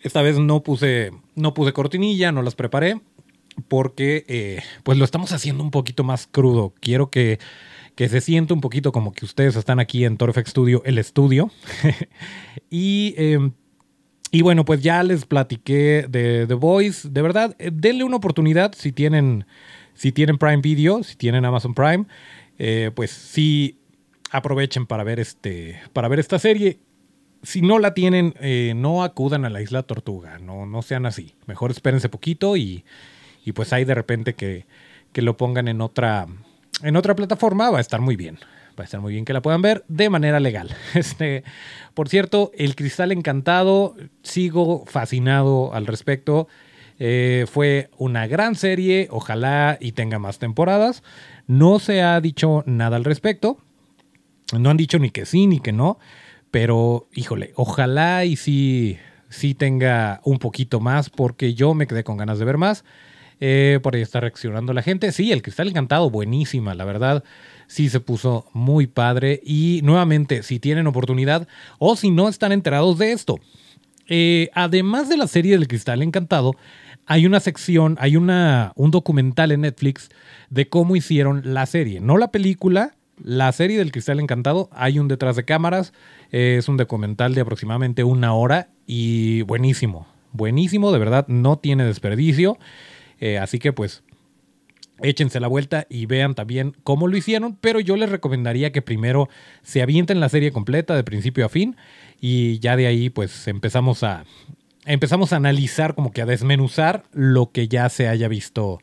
Esta 0.00 0.22
vez 0.22 0.38
no 0.38 0.62
puse, 0.62 1.10
no 1.34 1.54
puse 1.54 1.72
cortinilla, 1.72 2.30
no 2.30 2.42
las 2.42 2.54
preparé, 2.54 3.00
porque 3.66 4.24
eh, 4.28 4.62
pues 4.84 4.96
lo 4.96 5.04
estamos 5.04 5.32
haciendo 5.32 5.64
un 5.64 5.70
poquito 5.70 6.04
más 6.04 6.28
crudo. 6.28 6.72
Quiero 6.80 7.10
que, 7.10 7.40
que 7.96 8.08
se 8.08 8.20
sienta 8.20 8.54
un 8.54 8.60
poquito 8.60 8.92
como 8.92 9.12
que 9.12 9.24
ustedes 9.24 9.56
están 9.56 9.80
aquí 9.80 10.04
en 10.04 10.16
Torfex 10.16 10.50
Studio, 10.50 10.82
el 10.84 10.98
estudio. 10.98 11.50
y 12.70 13.14
em, 13.16 13.52
y 14.30 14.42
bueno, 14.42 14.64
pues 14.64 14.82
ya 14.82 15.02
les 15.02 15.24
platiqué 15.24 16.06
de 16.08 16.46
The 16.46 16.54
Voice. 16.54 17.08
De 17.08 17.22
verdad, 17.22 17.56
eh, 17.58 17.70
denle 17.72 18.04
una 18.04 18.16
oportunidad 18.16 18.72
si 18.76 18.92
tienen, 18.92 19.46
si 19.98 20.12
tienen 20.12 20.38
Prime 20.38 20.58
Video, 20.58 21.02
si 21.02 21.16
tienen 21.16 21.44
Amazon 21.44 21.74
Prime. 21.74 22.06
Eh, 22.56 22.92
pues 22.94 23.10
sí, 23.10 23.80
aprovechen 24.30 24.86
para 24.86 25.02
ver, 25.02 25.18
este, 25.18 25.80
para 25.92 26.06
ver 26.06 26.20
esta 26.20 26.38
serie. 26.38 26.78
Si 27.42 27.62
no 27.62 27.80
la 27.80 27.94
tienen, 27.94 28.34
eh, 28.38 28.74
no 28.76 29.02
acudan 29.02 29.44
a 29.44 29.50
la 29.50 29.60
isla 29.60 29.82
Tortuga, 29.82 30.38
no, 30.38 30.66
no 30.66 30.82
sean 30.82 31.04
así. 31.04 31.34
Mejor 31.46 31.72
espérense 31.72 32.08
poquito 32.08 32.56
y, 32.56 32.84
y 33.44 33.50
pues 33.52 33.72
ahí 33.72 33.84
de 33.84 33.94
repente 33.96 34.34
que, 34.34 34.66
que 35.12 35.20
lo 35.20 35.36
pongan 35.36 35.66
en 35.66 35.80
otra, 35.80 36.26
en 36.84 36.94
otra 36.94 37.16
plataforma 37.16 37.68
va 37.70 37.78
a 37.78 37.80
estar 37.80 38.00
muy 38.00 38.14
bien 38.14 38.38
va 38.78 38.84
a 38.84 38.84
estar 38.84 39.00
muy 39.00 39.12
bien 39.12 39.24
que 39.24 39.32
la 39.32 39.42
puedan 39.42 39.60
ver 39.60 39.84
de 39.88 40.08
manera 40.08 40.38
legal. 40.38 40.70
Este, 40.94 41.42
por 41.94 42.08
cierto, 42.08 42.52
El 42.54 42.76
Cristal 42.76 43.10
Encantado, 43.10 43.96
sigo 44.22 44.84
fascinado 44.86 45.74
al 45.74 45.88
respecto. 45.88 46.46
Eh, 46.98 47.46
fue 47.50 47.90
una 47.96 48.26
gran 48.26 48.54
serie, 48.54 49.08
ojalá 49.10 49.78
y 49.80 49.92
tenga 49.92 50.18
más 50.18 50.38
temporadas. 50.38 51.02
No 51.46 51.78
se 51.78 52.02
ha 52.02 52.20
dicho 52.20 52.64
nada 52.66 52.96
al 52.96 53.04
respecto. 53.04 53.58
No 54.58 54.70
han 54.70 54.76
dicho 54.76 54.98
ni 54.98 55.10
que 55.10 55.26
sí 55.26 55.46
ni 55.46 55.60
que 55.60 55.72
no. 55.72 55.98
Pero, 56.50 57.08
híjole, 57.14 57.52
ojalá 57.56 58.24
y 58.24 58.36
sí, 58.36 58.98
sí 59.28 59.54
tenga 59.54 60.20
un 60.24 60.38
poquito 60.38 60.80
más 60.80 61.10
porque 61.10 61.54
yo 61.54 61.74
me 61.74 61.86
quedé 61.86 62.04
con 62.04 62.16
ganas 62.16 62.38
de 62.38 62.44
ver 62.44 62.56
más. 62.56 62.84
Eh, 63.40 63.78
por 63.82 63.94
ahí 63.94 64.02
está 64.02 64.20
reaccionando 64.20 64.72
la 64.72 64.82
gente. 64.82 65.12
Sí, 65.12 65.30
el 65.30 65.42
Cristal 65.42 65.68
Encantado, 65.68 66.10
buenísima, 66.10 66.74
la 66.74 66.84
verdad 66.84 67.22
sí 67.68 67.88
se 67.88 68.00
puso 68.00 68.46
muy 68.52 68.88
padre. 68.88 69.40
Y 69.44 69.80
nuevamente, 69.84 70.42
si 70.42 70.58
tienen 70.58 70.88
oportunidad 70.88 71.46
o 71.78 71.94
si 71.94 72.10
no 72.10 72.28
están 72.28 72.50
enterados 72.50 72.98
de 72.98 73.12
esto, 73.12 73.38
eh, 74.08 74.50
además 74.54 75.08
de 75.08 75.18
la 75.18 75.28
serie 75.28 75.52
del 75.52 75.68
Cristal 75.68 76.02
Encantado, 76.02 76.56
hay 77.08 77.24
una 77.24 77.40
sección, 77.40 77.96
hay 77.98 78.16
una, 78.16 78.72
un 78.76 78.90
documental 78.90 79.50
en 79.50 79.62
Netflix 79.62 80.10
de 80.50 80.68
cómo 80.68 80.94
hicieron 80.94 81.40
la 81.54 81.64
serie. 81.64 82.00
No 82.00 82.18
la 82.18 82.30
película, 82.30 82.96
la 83.16 83.50
serie 83.52 83.78
del 83.78 83.92
Cristal 83.92 84.20
Encantado. 84.20 84.68
Hay 84.72 84.98
un 84.98 85.08
detrás 85.08 85.34
de 85.34 85.46
cámaras. 85.46 85.94
Eh, 86.32 86.56
es 86.58 86.68
un 86.68 86.76
documental 86.76 87.34
de 87.34 87.40
aproximadamente 87.40 88.04
una 88.04 88.34
hora 88.34 88.68
y 88.86 89.40
buenísimo. 89.42 90.06
Buenísimo, 90.32 90.92
de 90.92 90.98
verdad, 90.98 91.26
no 91.28 91.58
tiene 91.58 91.84
desperdicio. 91.84 92.58
Eh, 93.20 93.38
así 93.38 93.58
que 93.58 93.72
pues 93.72 94.02
échense 95.00 95.40
la 95.40 95.48
vuelta 95.48 95.86
y 95.88 96.04
vean 96.04 96.34
también 96.34 96.74
cómo 96.84 97.08
lo 97.08 97.16
hicieron, 97.16 97.56
pero 97.58 97.80
yo 97.80 97.96
les 97.96 98.10
recomendaría 98.10 98.70
que 98.70 98.82
primero 98.82 99.30
se 99.62 99.80
avienten 99.80 100.20
la 100.20 100.28
serie 100.28 100.52
completa 100.52 100.94
de 100.94 101.04
principio 101.04 101.46
a 101.46 101.48
fin 101.48 101.76
y 102.20 102.58
ya 102.58 102.76
de 102.76 102.86
ahí 102.86 103.08
pues 103.08 103.48
empezamos 103.48 104.02
a, 104.02 104.24
empezamos 104.88 105.32
a 105.32 105.36
analizar, 105.36 105.94
como 105.94 106.10
que 106.10 106.22
a 106.22 106.26
desmenuzar 106.26 107.04
lo 107.12 107.52
que 107.52 107.68
ya 107.68 107.88
se 107.88 108.08
haya 108.08 108.28
visto 108.28 108.80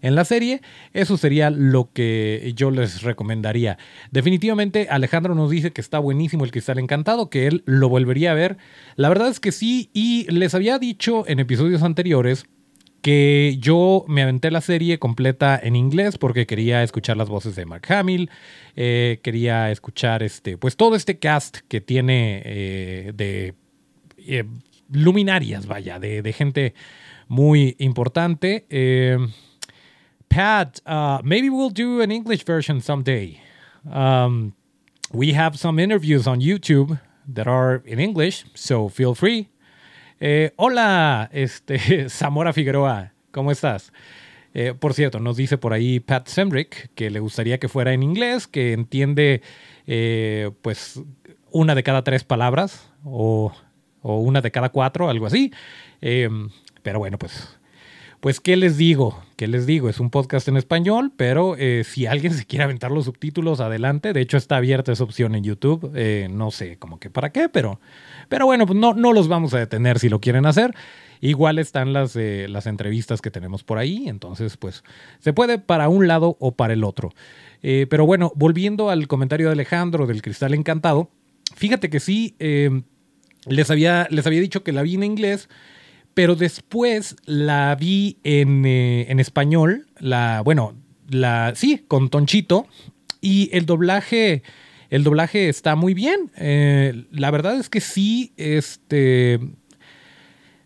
en 0.00 0.14
la 0.14 0.24
serie. 0.24 0.60
Eso 0.92 1.16
sería 1.16 1.50
lo 1.50 1.90
que 1.92 2.52
yo 2.56 2.70
les 2.70 3.02
recomendaría. 3.02 3.78
Definitivamente 4.10 4.88
Alejandro 4.90 5.34
nos 5.34 5.50
dice 5.50 5.72
que 5.72 5.80
está 5.80 5.98
buenísimo 5.98 6.44
el 6.44 6.50
Cristal 6.50 6.78
Encantado, 6.78 7.30
que 7.30 7.46
él 7.46 7.62
lo 7.66 7.88
volvería 7.88 8.32
a 8.32 8.34
ver. 8.34 8.56
La 8.96 9.08
verdad 9.08 9.28
es 9.28 9.40
que 9.40 9.52
sí, 9.52 9.90
y 9.92 10.30
les 10.30 10.54
había 10.54 10.78
dicho 10.78 11.24
en 11.28 11.38
episodios 11.38 11.82
anteriores 11.82 12.46
que 13.02 13.56
yo 13.58 14.04
me 14.06 14.22
aventé 14.22 14.50
la 14.52 14.60
serie 14.60 14.98
completa 14.98 15.58
en 15.60 15.74
inglés 15.74 16.18
porque 16.18 16.46
quería 16.46 16.84
escuchar 16.84 17.16
las 17.16 17.28
voces 17.28 17.56
de 17.56 17.66
Mark 17.66 17.92
Hamill, 17.92 18.30
eh, 18.76 19.18
quería 19.22 19.72
escuchar 19.72 20.22
este, 20.22 20.56
pues 20.56 20.76
todo 20.76 20.94
este 20.94 21.18
cast 21.18 21.58
que 21.66 21.80
tiene 21.80 22.42
eh, 22.44 23.12
de 23.12 23.54
eh, 24.18 24.44
luminarias, 24.92 25.66
vaya, 25.66 25.98
de, 25.98 26.32
gente 26.32 26.74
muy 27.28 27.74
importante. 27.78 28.66
Pat, 30.28 30.80
uh, 30.86 31.20
maybe 31.22 31.50
we'll 31.50 31.68
do 31.68 32.00
an 32.00 32.10
English 32.10 32.44
version 32.44 32.80
someday. 32.80 33.38
Um, 33.90 34.54
we 35.12 35.32
have 35.34 35.58
some 35.58 35.78
interviews 35.78 36.26
on 36.26 36.40
YouTube 36.40 36.98
that 37.26 37.46
are 37.46 37.82
in 37.84 38.00
English, 38.00 38.46
so 38.54 38.88
feel 38.88 39.14
free. 39.14 39.50
Eh, 40.20 40.52
hola, 40.56 41.28
este, 41.32 42.08
Zamora 42.08 42.52
Figueroa, 42.52 43.12
¿cómo 43.30 43.50
estás? 43.50 43.92
Eh, 44.54 44.72
por 44.78 44.94
cierto, 44.94 45.18
nos 45.18 45.36
dice 45.36 45.58
por 45.58 45.72
ahí 45.72 46.00
Pat 46.00 46.28
Semrick 46.28 46.90
que 46.94 47.10
le 47.10 47.20
gustaría 47.20 47.58
que 47.58 47.68
fuera 47.68 47.92
en 47.92 48.02
inglés, 48.02 48.46
que 48.46 48.72
entiende 48.72 49.42
eh, 49.86 50.50
pues 50.62 51.02
una 51.50 51.74
de 51.74 51.82
cada 51.82 52.04
tres 52.04 52.24
palabras 52.24 52.90
o, 53.04 53.52
o, 54.02 54.18
una 54.18 54.40
de 54.40 54.50
cada 54.50 54.68
cuatro, 54.70 55.08
algo 55.08 55.26
así. 55.26 55.52
pero 56.00 56.98
bueno, 56.98 57.18
pues 57.18 57.58
pues, 58.22 58.38
¿qué 58.38 58.56
les 58.56 58.76
digo? 58.76 59.20
¿Qué 59.34 59.48
les 59.48 59.66
digo? 59.66 59.88
Es 59.88 59.98
un 59.98 60.08
podcast 60.08 60.46
en 60.46 60.56
español, 60.56 61.10
pero 61.16 61.56
eh, 61.58 61.82
si 61.84 62.06
alguien 62.06 62.32
se 62.32 62.44
quiere 62.44 62.62
aventar 62.62 62.92
los 62.92 63.06
subtítulos, 63.06 63.58
adelante. 63.58 64.12
De 64.12 64.20
hecho, 64.20 64.36
está 64.36 64.58
abierta 64.58 64.92
esa 64.92 65.02
opción 65.02 65.34
en 65.34 65.42
YouTube. 65.42 65.90
Eh, 65.96 66.28
no 66.30 66.52
sé 66.52 66.76
como 66.76 67.00
que 67.00 67.10
para 67.10 67.32
qué, 67.32 67.48
pero, 67.48 67.80
pero 68.28 68.46
bueno, 68.46 68.64
pues 68.64 68.78
no, 68.78 68.94
no 68.94 69.12
los 69.12 69.26
vamos 69.26 69.54
a 69.54 69.58
detener 69.58 69.98
si 69.98 70.08
lo 70.08 70.20
quieren 70.20 70.46
hacer. 70.46 70.72
Igual 71.20 71.58
están 71.58 71.92
las, 71.92 72.14
eh, 72.14 72.46
las 72.48 72.68
entrevistas 72.68 73.20
que 73.20 73.32
tenemos 73.32 73.64
por 73.64 73.78
ahí, 73.78 74.04
entonces 74.06 74.56
pues 74.56 74.84
se 75.18 75.32
puede 75.32 75.58
para 75.58 75.88
un 75.88 76.06
lado 76.06 76.36
o 76.38 76.52
para 76.52 76.74
el 76.74 76.84
otro. 76.84 77.10
pero 77.60 78.06
bueno, 78.06 78.32
volviendo 78.36 78.88
al 78.88 79.08
comentario 79.08 79.48
de 79.48 79.54
Alejandro 79.54 80.06
del 80.06 80.22
Cristal 80.22 80.54
Encantado, 80.54 81.10
fíjate 81.56 81.90
que 81.90 81.98
sí, 81.98 82.36
les, 83.46 83.70
había, 83.70 84.06
les 84.10 84.26
había 84.26 84.40
dicho 84.40 84.62
que 84.62 84.72
la 84.72 84.82
vi 84.82 84.94
en 84.94 85.04
inglés, 85.04 85.48
pero 86.14 86.34
después 86.34 87.16
la 87.24 87.74
vi 87.74 88.18
en, 88.24 88.64
eh, 88.66 89.06
en 89.08 89.20
español, 89.20 89.86
la, 89.98 90.42
bueno, 90.42 90.74
la, 91.08 91.52
sí, 91.54 91.84
con 91.88 92.10
Tonchito, 92.10 92.66
y 93.20 93.50
el 93.52 93.66
doblaje, 93.66 94.42
el 94.90 95.04
doblaje 95.04 95.48
está 95.48 95.76
muy 95.76 95.94
bien. 95.94 96.30
Eh, 96.36 97.04
la 97.10 97.30
verdad 97.30 97.58
es 97.58 97.68
que 97.68 97.80
sí, 97.80 98.32
este... 98.36 99.40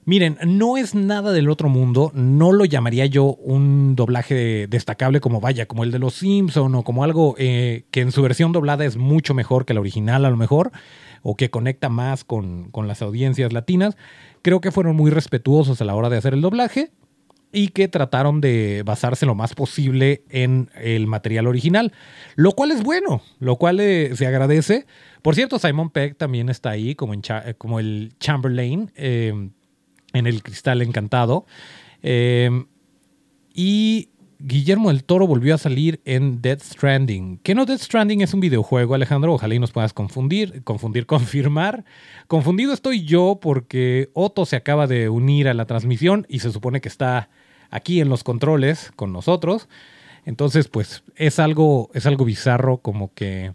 Miren, 0.08 0.38
no 0.46 0.76
es 0.76 0.94
nada 0.94 1.32
del 1.32 1.50
otro 1.50 1.68
mundo, 1.68 2.12
no 2.14 2.52
lo 2.52 2.64
llamaría 2.64 3.06
yo 3.06 3.24
un 3.24 3.96
doblaje 3.96 4.68
destacable 4.68 5.18
como 5.18 5.40
vaya, 5.40 5.66
como 5.66 5.82
el 5.82 5.90
de 5.90 5.98
los 5.98 6.14
Simpson 6.14 6.76
o 6.76 6.84
como 6.84 7.02
algo 7.02 7.34
eh, 7.38 7.86
que 7.90 8.02
en 8.02 8.12
su 8.12 8.22
versión 8.22 8.52
doblada 8.52 8.84
es 8.84 8.96
mucho 8.96 9.34
mejor 9.34 9.64
que 9.64 9.74
la 9.74 9.80
original 9.80 10.24
a 10.24 10.30
lo 10.30 10.36
mejor, 10.36 10.70
o 11.22 11.34
que 11.34 11.50
conecta 11.50 11.88
más 11.88 12.22
con, 12.22 12.70
con 12.70 12.86
las 12.86 13.02
audiencias 13.02 13.52
latinas 13.52 13.96
creo 14.42 14.60
que 14.60 14.70
fueron 14.70 14.94
muy 14.94 15.10
respetuosos 15.10 15.80
a 15.80 15.84
la 15.84 15.96
hora 15.96 16.08
de 16.08 16.18
hacer 16.18 16.34
el 16.34 16.40
doblaje 16.40 16.92
y 17.50 17.68
que 17.68 17.88
trataron 17.88 18.40
de 18.40 18.84
basarse 18.86 19.26
lo 19.26 19.34
más 19.34 19.56
posible 19.56 20.22
en 20.30 20.70
el 20.76 21.08
material 21.08 21.48
original, 21.48 21.92
lo 22.36 22.52
cual 22.52 22.70
es 22.70 22.84
bueno, 22.84 23.22
lo 23.40 23.56
cual 23.56 23.80
eh, 23.80 24.14
se 24.14 24.28
agradece. 24.28 24.86
Por 25.22 25.34
cierto, 25.34 25.58
Simon 25.58 25.90
Peck 25.90 26.16
también 26.16 26.48
está 26.48 26.70
ahí 26.70 26.94
como, 26.94 27.12
en 27.12 27.22
como 27.58 27.80
el 27.80 28.14
Chamberlain 28.20 28.92
eh, 28.94 29.50
en 30.12 30.26
el 30.26 30.42
Cristal 30.42 30.82
Encantado. 30.82 31.46
y 33.54 34.08
Guillermo 34.38 34.90
del 34.90 35.04
Toro 35.04 35.26
volvió 35.26 35.54
a 35.54 35.58
salir 35.58 36.00
en 36.04 36.42
Death 36.42 36.62
Stranding. 36.62 37.38
¿Qué 37.38 37.54
no 37.54 37.64
Death 37.64 37.80
Stranding 37.80 38.20
es 38.20 38.34
un 38.34 38.40
videojuego, 38.40 38.94
Alejandro? 38.94 39.32
Ojalá 39.32 39.54
y 39.54 39.58
nos 39.58 39.72
puedas 39.72 39.94
confundir, 39.94 40.62
confundir, 40.62 41.06
confirmar. 41.06 41.84
Confundido 42.26 42.72
estoy 42.72 43.04
yo 43.04 43.38
porque 43.40 44.10
Otto 44.12 44.44
se 44.44 44.56
acaba 44.56 44.86
de 44.86 45.08
unir 45.08 45.48
a 45.48 45.54
la 45.54 45.64
transmisión 45.64 46.26
y 46.28 46.40
se 46.40 46.52
supone 46.52 46.80
que 46.80 46.88
está 46.88 47.30
aquí 47.70 48.00
en 48.00 48.08
los 48.10 48.24
controles 48.24 48.92
con 48.94 49.12
nosotros. 49.12 49.68
Entonces, 50.26 50.68
pues 50.68 51.02
es 51.14 51.38
algo, 51.38 51.90
es 51.94 52.04
algo 52.04 52.24
bizarro, 52.24 52.78
como 52.78 53.14
que 53.14 53.54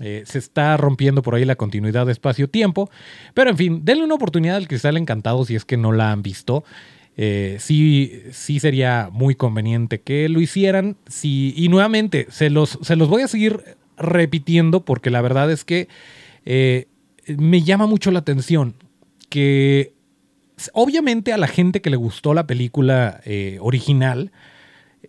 eh, 0.00 0.22
se 0.26 0.38
está 0.38 0.76
rompiendo 0.76 1.22
por 1.22 1.34
ahí 1.34 1.44
la 1.44 1.56
continuidad 1.56 2.06
de 2.06 2.12
espacio-tiempo. 2.12 2.90
Pero 3.34 3.50
en 3.50 3.56
fin, 3.56 3.84
denle 3.84 4.04
una 4.04 4.14
oportunidad 4.14 4.56
al 4.56 4.68
Cristal 4.68 4.96
Encantado 4.96 5.44
si 5.44 5.54
es 5.54 5.64
que 5.64 5.76
no 5.76 5.92
la 5.92 6.12
han 6.12 6.22
visto. 6.22 6.64
Eh, 7.16 7.58
sí, 7.60 8.22
sí 8.30 8.58
sería 8.58 9.10
muy 9.12 9.34
conveniente 9.34 10.00
que 10.00 10.28
lo 10.28 10.40
hicieran. 10.40 10.96
y 11.22 11.68
nuevamente, 11.68 12.26
se 12.30 12.50
los, 12.50 12.78
se 12.82 12.96
los 12.96 13.08
voy 13.08 13.22
a 13.22 13.28
seguir 13.28 13.62
repitiendo 13.98 14.84
porque 14.84 15.10
la 15.10 15.20
verdad 15.20 15.50
es 15.50 15.64
que 15.64 15.88
eh, 16.46 16.86
me 17.26 17.62
llama 17.62 17.86
mucho 17.86 18.10
la 18.10 18.20
atención 18.20 18.74
que 19.28 19.92
obviamente 20.72 21.32
a 21.32 21.38
la 21.38 21.46
gente 21.46 21.82
que 21.82 21.90
le 21.90 21.96
gustó 21.96 22.34
la 22.34 22.46
película 22.46 23.20
original, 23.60 24.32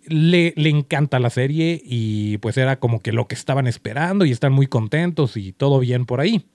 le, 0.06 0.52
le, 0.56 0.68
encanta 0.70 1.18
la 1.18 1.30
serie 1.30 1.80
y 1.84 2.38
pues 2.38 2.56
era 2.56 2.78
como 2.78 3.00
que 3.00 3.12
lo 3.12 3.26
que 3.28 3.34
estaban 3.34 3.66
esperando 3.66 4.24
y 4.24 4.30
están 4.30 4.52
muy 4.52 4.66
contentos 4.66 5.36
y 5.36 5.52
todo 5.52 5.78
bien 5.78 6.06
por 6.06 6.20
ahí. 6.20 6.46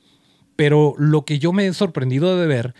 Pero 0.56 0.94
lo 0.98 1.24
que 1.26 1.40
yo 1.40 1.54
me 1.54 1.68
he 1.68 1.74
sorprendido 1.74 2.38
de 2.38 2.48
ver 2.48 2.74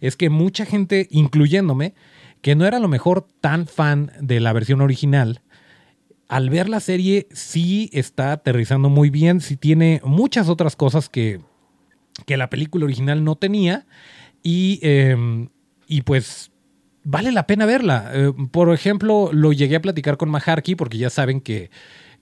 es 0.00 0.16
que 0.16 0.30
mucha 0.30 0.64
gente, 0.64 1.08
incluyéndome, 1.10 1.94
que 2.42 2.54
no 2.54 2.66
era 2.66 2.76
a 2.76 2.80
lo 2.80 2.88
mejor 2.88 3.26
tan 3.40 3.66
fan 3.66 4.12
de 4.20 4.38
la 4.38 4.52
versión 4.52 4.80
original, 4.80 5.40
al 6.28 6.50
ver 6.50 6.68
la 6.68 6.80
serie 6.80 7.26
sí 7.32 7.90
está 7.92 8.32
aterrizando 8.32 8.88
muy 8.88 9.10
bien, 9.10 9.40
sí 9.40 9.56
tiene 9.56 10.00
muchas 10.04 10.48
otras 10.48 10.76
cosas 10.76 11.08
que, 11.08 11.40
que 12.26 12.36
la 12.36 12.50
película 12.50 12.84
original 12.84 13.24
no 13.24 13.36
tenía 13.36 13.86
y, 14.42 14.78
em, 14.82 15.48
y 15.86 16.02
pues 16.02 16.50
vale 17.04 17.32
la 17.32 17.46
pena 17.46 17.66
verla. 17.66 18.10
Eh, 18.12 18.32
por 18.50 18.72
ejemplo, 18.72 19.30
lo 19.32 19.52
llegué 19.52 19.76
a 19.76 19.82
platicar 19.82 20.16
con 20.16 20.30
Maharki 20.30 20.74
porque 20.74 20.98
ya 20.98 21.10
saben 21.10 21.40
que, 21.40 21.70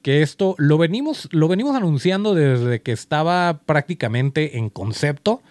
que 0.03 0.23
esto 0.23 0.55
lo 0.59 0.79
venimos, 0.79 1.29
lo 1.33 1.49
venimos 1.49 1.75
anunciando 1.75 2.35
desde 2.35 2.83
que 2.83 2.93
estaba 2.93 3.61
prácticamente 3.65 4.59
en 4.59 4.69
concepto 4.69 5.43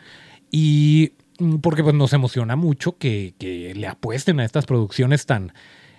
y 0.52 1.14
Mm, 1.42 1.58
porque 1.58 1.84
pues, 1.84 1.96
nos 1.96 2.14
emociona 2.14 2.56
mucho 2.56 2.98
que, 2.98 3.34
le 3.76 3.88
apuesten 3.88 4.40
a 4.40 4.46
estas 4.46 4.66
producciones 4.66 5.26
tan, 5.26 5.54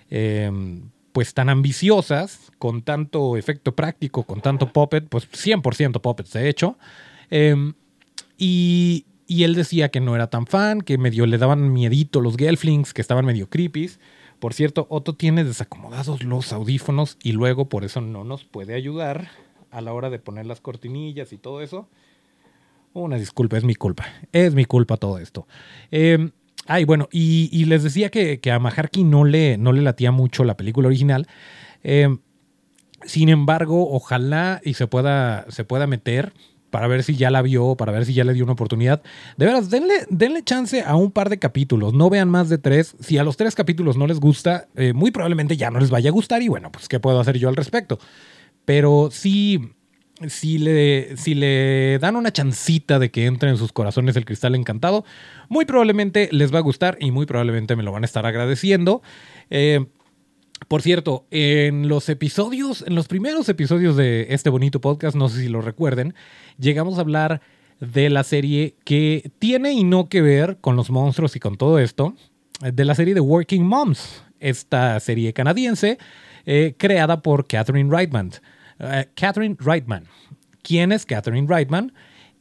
em, 0.09 0.91
pues, 1.12 1.35
tan 1.35 1.49
ambiciosas, 1.49 2.53
con 2.59 2.83
tanto 2.83 3.37
efecto 3.37 3.75
práctico, 3.75 4.23
con 4.25 4.41
tanto 4.41 4.73
puppet, 4.73 5.09
pues 5.09 5.29
100% 5.33 6.01
puppets 6.01 6.33
de 6.33 6.49
hecho. 6.49 6.79
Em, 7.31 7.75
y, 8.39 9.07
él 9.43 9.55
decía 9.55 9.91
que 9.91 10.01
no 10.01 10.15
era 10.15 10.29
tan 10.29 10.47
fan, 10.47 10.83
que 10.83 10.99
medio 10.99 11.27
le 11.27 11.39
daban 11.39 11.73
miedito 11.73 12.21
los 12.21 12.37
Gelflings, 12.37 12.93
que 12.93 13.01
estaban 13.01 13.25
medio 13.25 13.49
creepy. 13.49 13.91
Por 14.39 14.55
cierto, 14.55 14.87
Otto 14.91 15.15
tiene 15.15 15.45
desacomodados 15.45 16.23
los 16.23 16.53
audífonos 16.53 17.17
y 17.23 17.33
luego 17.33 17.69
por 17.69 17.85
eso 17.85 18.01
no 18.01 18.25
nos 18.25 18.45
puede 18.45 18.75
ayudar 18.75 19.31
a 19.71 19.81
la 19.81 19.93
hora 19.93 20.11
de 20.11 20.19
poner 20.19 20.47
las 20.47 20.61
cortinillas 20.61 21.33
y 21.33 21.39
todo 21.39 21.62
eso. 21.62 21.89
Una 22.93 23.17
disculpa, 23.17 23.57
es 23.57 23.65
mi 23.65 23.75
culpa. 23.75 24.05
Es 24.33 24.55
mi 24.55 24.65
culpa 24.65 24.97
todo 24.99 25.19
esto. 25.19 25.47
Eh, 25.91 26.31
ay, 26.67 26.85
bueno, 26.85 27.09
y, 27.11 27.65
les 27.65 27.83
decía 27.83 28.11
que, 28.11 28.39
a 28.51 28.59
Maharki 28.59 29.03
no 29.03 29.25
le, 29.25 29.57
no 29.57 29.73
le 29.73 29.81
latía 29.81 30.12
mucho 30.12 30.45
la 30.45 30.57
película 30.57 30.89
original. 30.89 31.27
Eh, 31.83 32.19
sin 33.05 33.29
embargo, 33.29 33.91
ojalá 33.93 34.61
y 34.65 34.75
se 34.75 34.87
pueda, 34.87 35.47
se 35.49 35.65
pueda 35.65 35.87
meter 35.87 36.33
para 36.73 36.88
ver 36.88 37.02
si 37.02 37.17
ya 37.17 37.31
la 37.31 37.43
vio, 37.43 37.76
para 37.76 37.93
ver 37.93 38.07
si 38.07 38.14
ya 38.14 38.25
le 38.25 38.33
dio 38.33 38.45
una 38.45 38.55
oportunidad. 38.55 39.02
De 39.37 39.45
veras, 39.45 39.69
denle, 39.69 40.07
denle 40.09 40.43
chance 40.43 40.81
a 40.81 40.97
un 40.97 41.12
par 41.12 41.29
de 41.29 41.38
capítulos, 41.38 41.93
no 41.93 42.09
vean 42.09 42.31
más 42.31 42.49
de 42.49 42.57
tres. 42.57 42.97
Si 42.99 43.19
a 43.19 43.25
los 43.25 43.37
tres 43.37 43.55
capítulos 43.55 43.99
no 43.99 44.07
les 44.07 44.19
gusta, 44.19 44.69
eh, 44.75 44.95
muy 44.95 45.11
probablemente 45.11 45.59
ya 45.59 45.71
no 45.71 45.79
les 45.79 45.91
vaya 45.91 46.09
a 46.09 46.12
gustar 46.12 46.41
y 46.41 46.49
bueno, 46.49 46.73
pues 46.73 46.88
¿qué 46.88 46.99
puedo 46.99 47.21
hacer 47.21 47.38
yo 47.38 47.50
al 47.50 47.57
respecto? 47.57 47.99
Pero 48.64 49.11
si 49.12 49.59
le, 50.31 51.14
si 51.19 51.35
le 51.35 51.99
dan 51.99 52.17
una 52.17 52.33
chancita 52.33 52.99
de 52.99 53.11
que 53.11 53.26
entre 53.26 53.50
en 53.50 53.59
sus 53.59 53.71
corazones 53.71 54.17
el 54.17 54.25
cristal 54.25 54.55
encantado, 54.55 55.05
muy 55.50 55.67
probablemente 55.67 56.31
les 56.33 56.55
va 56.55 56.59
a 56.59 56.62
gustar 56.62 56.97
y 57.00 57.11
muy 57.11 57.26
probablemente 57.26 57.76
me 57.76 57.83
lo 57.83 57.93
van 57.93 58.05
a 58.05 58.07
estar 58.07 58.25
agradeciendo. 58.25 59.02
Eh, 59.50 59.85
por 60.69 60.83
cierto, 60.83 61.26
en 61.31 61.88
los 61.88 62.09
episodios, 62.09 62.85
en 62.87 62.95
los 62.95 63.09
primeros 63.09 63.49
episodios 63.49 63.97
de 63.97 64.28
este 64.31 64.50
bonito 64.50 64.81
podcast, 64.81 65.16
no 65.16 65.28
sé 65.28 65.40
si 65.40 65.49
lo 65.49 65.61
recuerden, 65.61 66.14
llegamos 66.59 66.99
a 66.99 67.02
hablar 67.02 67.40
de 67.81 68.11
la 68.11 68.23
serie 68.23 68.76
que 68.85 69.31
tiene 69.38 69.73
y 69.73 69.85
no 69.85 70.09
que 70.09 70.23
ver 70.23 70.59
con 70.61 70.76
los 70.76 70.90
monstruos 70.90 71.35
y 71.37 71.40
con 71.40 71.57
todo 71.57 71.78
esto, 71.78 72.14
de 72.61 72.85
la 72.85 72.95
serie 72.95 73.14
de 73.14 73.21
Working 73.21 73.66
Moms, 73.66 74.23
esta 74.38 74.99
serie 75.00 75.33
canadiense 75.33 75.99
eh, 76.47 76.75
creada 76.76 77.23
por 77.23 77.47
Catherine 77.47 77.90
Reitman. 77.90 78.31
Eh, 78.78 79.09
Catherine 79.14 79.57
Reitman. 79.59 80.04
¿Quién 80.62 80.92
es 80.92 81.07
Catherine 81.07 81.47
Reitman? 81.49 81.92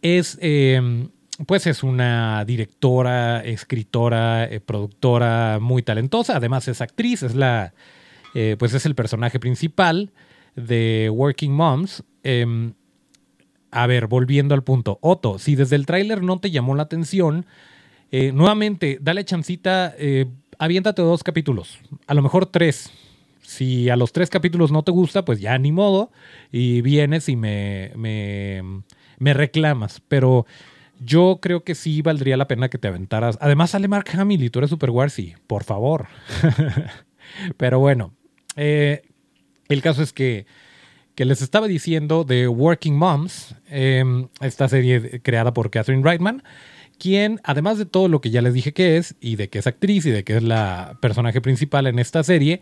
Es, 0.01 0.38
em, 0.42 1.10
pues 1.48 1.66
es 1.68 1.84
una 1.84 2.46
directora, 2.46 3.42
escritora, 3.42 4.46
eh, 4.46 4.60
productora 4.60 5.60
muy 5.60 5.84
talentosa. 5.84 6.38
Además 6.38 6.68
es 6.68 6.82
actriz, 6.82 7.24
es 7.24 7.36
la, 7.36 7.74
pues 8.34 8.74
es 8.74 8.86
el 8.86 8.96
personaje 8.96 9.40
principal 9.40 10.12
de 10.56 11.10
Working 11.14 11.52
Moms. 11.52 12.04
Em, 12.24 12.74
a 13.72 13.88
ver, 13.88 14.08
volviendo 14.08 14.54
al 14.54 14.64
punto. 14.64 15.00
Otto, 15.02 15.40
si 15.40 15.56
desde 15.56 15.78
el 15.78 15.86
tráiler 15.86 16.22
no 16.22 16.40
te 16.40 16.52
llamó 16.52 16.76
la 16.76 16.84
atención, 16.84 17.46
eh, 18.12 18.32
nuevamente, 18.34 19.00
dale 19.02 19.24
chancita, 19.24 19.96
eh, 19.98 20.28
aviéntate 20.60 21.02
dos 21.02 21.24
capítulos, 21.24 21.80
a 22.08 22.14
lo 22.14 22.22
mejor 22.22 22.46
tres. 22.46 22.92
Si 23.42 23.90
a 23.90 23.96
los 23.96 24.12
tres 24.12 24.30
capítulos 24.30 24.72
no 24.72 24.84
te 24.84 24.92
gusta, 24.92 25.26
pues 25.26 25.40
ya 25.40 25.58
ni 25.58 25.72
modo, 25.72 26.12
y 26.52 26.82
vienes 26.82 27.28
y 27.30 27.36
me, 27.36 27.92
me, 27.96 28.62
me 29.18 29.34
reclamas. 29.34 30.02
Pero 30.08 30.46
yo 31.00 31.40
creo 31.42 31.64
que 31.64 31.76
sí 31.76 32.02
valdría 32.02 32.38
la 32.38 32.48
pena 32.48 32.70
que 32.70 32.78
te 32.78 32.88
aventaras. 32.88 33.38
Además 33.42 33.72
sale 33.72 33.88
Mark 33.88 34.08
Hamill 34.14 34.44
y 34.44 34.50
tú 34.50 34.60
eres 34.60 34.70
Super 34.70 34.92
Warsy, 34.92 35.34
por 35.48 35.64
favor. 35.64 36.08
Pero 37.58 37.80
bueno, 37.80 38.14
eh, 38.55 39.01
el 39.70 39.81
caso 39.81 40.03
es 40.03 40.13
que 40.13 40.46
que 41.15 41.25
les 41.25 41.41
estaba 41.41 41.67
diciendo 41.67 42.24
de 42.24 42.48
Working 42.48 42.96
Moms, 42.96 43.55
em, 43.70 44.27
esta 44.39 44.67
serie 44.67 45.22
creada 45.22 45.53
por 45.53 45.70
Catherine 45.70 46.03
Reitman, 46.03 46.43
quien, 46.98 47.39
además 47.43 47.77
de 47.77 47.86
todo 47.86 48.08
lo 48.08 48.22
que 48.22 48.29
ya 48.29 48.41
les 48.41 48.53
dije 48.53 48.74
que 48.74 48.98
es, 48.98 49.15
y 49.20 49.36
de 49.36 49.50
que 49.50 49.60
es 49.60 49.67
actriz 49.67 50.05
y 50.05 50.12
de 50.12 50.24
que 50.24 50.38
es 50.38 50.43
la 50.43 50.98
personaje 51.01 51.41
principal 51.41 51.88
en 51.88 52.00
esta 52.00 52.24
serie, 52.24 52.62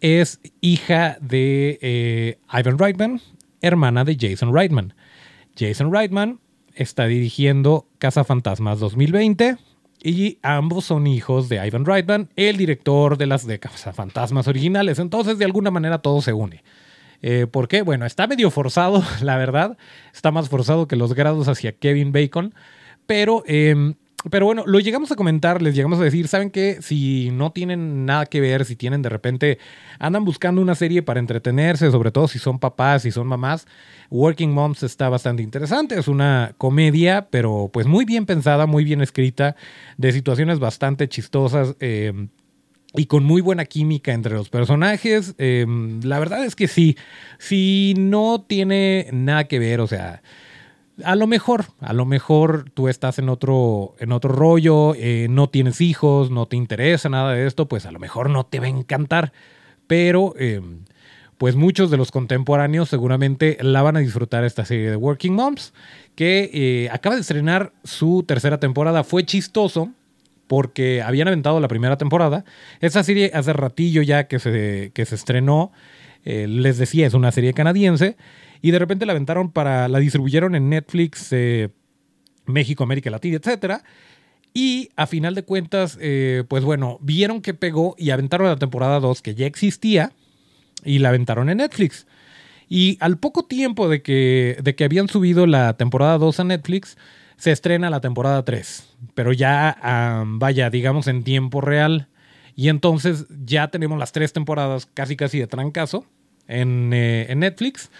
es 0.00 0.40
hija 0.60 1.18
de 1.20 1.78
eh, 1.80 2.38
Ivan 2.52 2.78
Reitman, 2.78 3.20
hermana 3.60 4.04
de 4.04 4.16
Jason 4.18 4.54
Reitman. 4.54 4.94
Jason 5.58 5.92
Reitman 5.92 6.40
está 6.74 7.06
dirigiendo 7.06 7.88
Casa 7.98 8.24
Fantasmas 8.24 8.78
2020 8.78 9.56
y 10.02 10.38
ambos 10.42 10.84
son 10.84 11.06
hijos 11.06 11.48
de 11.48 11.66
Ivan 11.66 11.84
Reitman, 11.84 12.28
el 12.36 12.56
director 12.56 13.16
de 13.16 13.26
las 13.26 13.46
de 13.46 13.58
Fantasmas 13.94 14.48
originales. 14.48 14.98
Entonces, 14.98 15.38
de 15.38 15.44
alguna 15.44 15.70
manera, 15.70 15.98
todo 15.98 16.20
se 16.22 16.32
une. 16.32 16.62
Eh, 17.22 17.46
¿Por 17.50 17.68
qué? 17.68 17.82
Bueno, 17.82 18.06
está 18.06 18.26
medio 18.26 18.50
forzado, 18.50 19.02
la 19.22 19.36
verdad. 19.36 19.76
Está 20.14 20.30
más 20.30 20.48
forzado 20.48 20.86
que 20.86 20.96
los 20.96 21.14
grados 21.14 21.48
hacia 21.48 21.72
Kevin 21.72 22.12
Bacon. 22.12 22.54
Pero, 23.06 23.42
em, 23.46 23.94
pero 24.30 24.46
bueno, 24.46 24.64
lo 24.66 24.80
llegamos 24.80 25.12
a 25.12 25.16
comentar, 25.16 25.62
les 25.62 25.74
llegamos 25.74 26.00
a 26.00 26.04
decir, 26.04 26.28
¿saben 26.28 26.50
qué? 26.50 26.78
Si 26.80 27.30
no 27.32 27.52
tienen 27.52 28.06
nada 28.06 28.26
que 28.26 28.40
ver, 28.40 28.64
si 28.64 28.76
tienen 28.76 29.02
de 29.02 29.08
repente, 29.08 29.58
andan 29.98 30.24
buscando 30.24 30.60
una 30.60 30.74
serie 30.74 31.02
para 31.02 31.20
entretenerse, 31.20 31.90
sobre 31.90 32.10
todo 32.10 32.28
si 32.28 32.38
son 32.38 32.58
papás, 32.58 33.02
si 33.02 33.10
son 33.10 33.26
mamás, 33.26 33.66
Working 34.10 34.52
Moms 34.52 34.82
está 34.82 35.08
bastante 35.08 35.42
interesante. 35.42 35.98
Es 35.98 36.08
una 36.08 36.54
comedia, 36.58 37.28
pero 37.30 37.70
pues 37.72 37.86
muy 37.86 38.04
bien 38.04 38.26
pensada, 38.26 38.66
muy 38.66 38.84
bien 38.84 39.00
escrita, 39.00 39.56
de 39.96 40.12
situaciones 40.12 40.58
bastante 40.58 41.08
chistosas. 41.08 41.76
Eh, 41.80 42.28
y 42.94 43.06
con 43.06 43.24
muy 43.24 43.42
buena 43.42 43.64
química 43.64 44.12
entre 44.12 44.34
los 44.34 44.48
personajes. 44.48 45.34
Em, 45.38 46.00
la 46.02 46.18
verdad 46.18 46.44
es 46.44 46.56
que 46.56 46.68
sí, 46.68 46.96
si 47.38 47.94
no 47.98 48.44
tiene 48.46 49.08
nada 49.12 49.44
que 49.44 49.58
ver, 49.58 49.80
o 49.80 49.86
sea, 49.86 50.22
a 51.04 51.14
lo 51.14 51.26
mejor, 51.26 51.66
a 51.80 51.92
lo 51.92 52.06
mejor 52.06 52.70
tú 52.70 52.88
estás 52.88 53.18
en 53.18 53.28
otro, 53.28 53.94
en 53.98 54.12
otro 54.12 54.32
rollo, 54.32 54.94
eh, 54.94 55.26
no 55.28 55.48
tienes 55.48 55.80
hijos, 55.80 56.30
no 56.30 56.46
te 56.46 56.56
interesa 56.56 57.08
nada 57.08 57.32
de 57.32 57.46
esto, 57.46 57.66
pues 57.66 57.86
a 57.86 57.92
lo 57.92 57.98
mejor 57.98 58.30
no 58.30 58.46
te 58.46 58.60
va 58.60 58.66
a 58.66 58.70
encantar, 58.70 59.32
pero 59.86 60.34
em, 60.38 60.84
pues 61.38 61.54
muchos 61.54 61.90
de 61.90 61.96
los 61.96 62.10
contemporáneos 62.10 62.88
seguramente 62.88 63.58
la 63.60 63.82
van 63.82 63.96
a 63.96 64.00
disfrutar 64.00 64.44
esta 64.44 64.64
serie 64.64 64.90
de 64.90 64.96
Working 64.96 65.34
Moms, 65.34 65.74
que 66.14 66.50
eh, 66.52 66.88
acaba 66.90 67.14
de 67.14 67.20
estrenar 67.20 67.72
su 67.84 68.24
tercera 68.26 68.58
temporada, 68.58 69.04
fue 69.04 69.24
chistoso 69.24 69.90
porque 70.46 71.02
habían 71.02 71.28
aventado 71.28 71.60
la 71.60 71.68
primera 71.68 71.98
temporada. 71.98 72.44
Esa 72.80 73.02
serie 73.02 73.32
hace 73.34 73.52
ratillo 73.52 74.02
ya 74.02 74.28
que 74.28 74.38
se, 74.38 74.92
que 74.94 75.04
se 75.04 75.16
estrenó, 75.16 75.72
eh, 76.24 76.46
les 76.48 76.78
decía, 76.78 77.06
es 77.06 77.14
una 77.14 77.32
serie 77.32 77.52
canadiense, 77.52 78.16
y 78.66 78.72
de 78.72 78.80
repente 78.80 79.06
la 79.06 79.12
aventaron 79.12 79.52
para, 79.52 79.86
la 79.86 80.00
distribuyeron 80.00 80.56
en 80.56 80.68
Netflix, 80.68 81.28
eh, 81.30 81.68
México, 82.46 82.82
América 82.82 83.10
Latina, 83.10 83.36
etc. 83.40 83.74
Y 84.54 84.88
a 84.96 85.06
final 85.06 85.36
de 85.36 85.44
cuentas, 85.44 85.96
eh, 86.00 86.42
pues 86.48 86.64
bueno, 86.64 86.98
vieron 87.00 87.42
que 87.42 87.54
pegó 87.54 87.94
y 87.96 88.10
aventaron 88.10 88.48
la 88.48 88.56
temporada 88.56 88.98
2 88.98 89.22
que 89.22 89.36
ya 89.36 89.46
existía 89.46 90.10
y 90.84 90.98
la 90.98 91.10
aventaron 91.10 91.48
en 91.48 91.58
Netflix. 91.58 92.08
Y 92.68 92.98
al 92.98 93.18
poco 93.18 93.44
tiempo 93.44 93.88
de 93.88 94.02
que, 94.02 94.58
de 94.60 94.74
que 94.74 94.82
habían 94.82 95.06
subido 95.06 95.46
la 95.46 95.76
temporada 95.76 96.18
2 96.18 96.40
a 96.40 96.42
Netflix, 96.42 96.98
se 97.36 97.52
estrena 97.52 97.88
la 97.88 98.00
temporada 98.00 98.44
3, 98.44 98.96
pero 99.14 99.32
ya, 99.32 100.24
vaya, 100.26 100.70
digamos 100.70 101.06
en 101.06 101.22
tiempo 101.22 101.60
real. 101.60 102.08
Y 102.56 102.68
entonces 102.68 103.26
ya 103.44 103.68
tenemos 103.68 103.96
las 103.96 104.10
tres 104.10 104.32
temporadas 104.32 104.86
casi 104.86 105.14
casi 105.14 105.38
de 105.38 105.46
trancazo 105.46 106.04
en, 106.48 106.90
eh, 106.92 107.32
Netflix. 107.36 107.90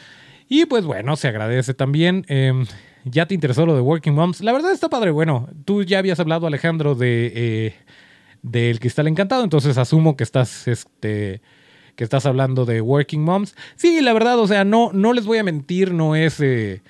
Y 0.49 0.67
pues 0.67 0.85
bueno, 0.85 1.17
se 1.17 1.29
agradece 1.29 1.75
también. 1.75 2.25
Em, 2.29 2.67
ya 3.05 3.27
te 3.27 3.35
interesó 3.35 3.67
lo 3.67 3.75
de 3.75 3.81
Working 3.81 4.15
Moms. 4.15 4.41
La 4.41 4.53
verdad 4.53 4.73
está 4.73 4.89
padre. 4.89 5.11
Bueno, 5.11 5.49
tú 5.65 5.83
ya 5.83 5.99
habías 5.99 6.21
hablado, 6.21 6.47
Alejandro, 6.47 6.95
de 6.95 7.33
eh, 7.35 7.75
del 8.43 8.79
Cristal 8.79 9.09
Encantado, 9.09 9.43
entonces 9.43 9.77
asumo 9.77 10.17
que 10.17 10.23
estás, 10.25 10.69
este, 10.69 11.43
que 11.97 12.05
estás 12.05 12.27
hablando 12.27 12.65
de 12.65 12.81
Working 12.81 13.23
Moms. 13.23 13.57
Sí, 13.75 14.01
la 14.01 14.13
verdad, 14.13 14.39
o 14.39 14.47
sea, 14.47 14.65
no, 14.65 14.91
no 14.93 15.13
les 15.13 15.27
voy 15.27 15.39
a 15.39 15.45
mentir, 15.45 15.93
no 15.93 16.15
es... 16.17 16.41
Eh, 16.41 16.83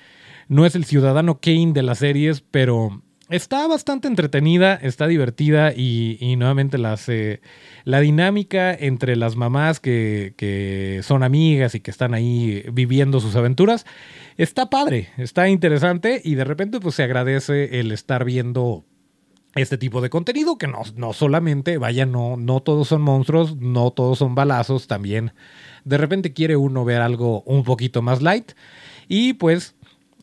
no 0.49 0.65
es 0.65 0.77
el 0.77 0.85
ciudadano 0.85 1.41
Kane 1.41 1.73
de 1.73 1.83
las 1.83 1.99
series, 1.99 2.41
pero 2.41 3.03
está 3.29 3.67
bastante 3.67 4.09
entretenida, 4.09 4.75
está 4.75 5.07
divertida 5.07 5.73
y, 5.75 6.35
nuevamente 6.37 6.79
las, 6.79 7.11
la 7.85 8.01
dinámica 8.01 8.73
entre 8.75 9.17
las 9.17 9.37
mamás 9.37 9.81
que, 9.81 10.35
que, 10.37 11.01
son 11.03 11.23
amigas 11.23 11.75
y 11.75 11.81
que 11.81 11.91
están 11.91 12.15
ahí 12.15 12.65
viviendo 12.73 13.21
sus 13.21 13.37
aventuras 13.37 13.87
está 14.37 14.71
padre, 14.71 15.09
está 15.17 15.49
interesante 15.49 16.21
y 16.23 16.35
de 16.35 16.45
repente 16.45 16.81
pues 16.81 16.95
se 16.95 17.03
agradece 17.03 17.81
el 17.81 17.93
estar 17.93 18.25
viendo 18.25 18.85
este 19.55 19.79
tipo 19.79 20.01
de 20.01 20.11
contenido 20.11 20.59
que 20.59 20.69
no, 20.69 20.83
no 20.97 21.13
solamente, 21.13 21.79
vaya, 21.79 22.05
no, 22.05 22.37
no 22.37 22.61
todos 22.61 22.89
son 22.89 23.03
monstruos, 23.03 23.57
no 23.57 23.91
todos 23.91 24.19
son 24.19 24.35
balazos, 24.35 24.87
también 24.87 25.33
de 25.85 25.99
repente 25.99 26.33
quiere 26.33 26.57
uno 26.57 26.85
ver 26.85 27.01
algo 27.01 27.43
un 27.43 27.65
poquito 27.65 28.03
más 28.03 28.21
light 28.21 28.53
y 29.09 29.35
pues 29.35 29.75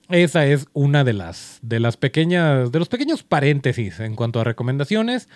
esa 0.09 0.45
es 0.45 0.67
una 0.73 1.03
de 1.03 1.13
las, 1.13 1.59
de 1.61 1.79
las 1.79 1.97
pequeñas, 1.97 2.71
de 2.71 2.79
los 2.79 2.89
pequeños 2.89 3.23
paréntesis 3.23 3.99
en 3.99 4.15
cuanto 4.15 4.39
a 4.39 4.43
recomendaciones, 4.43 5.29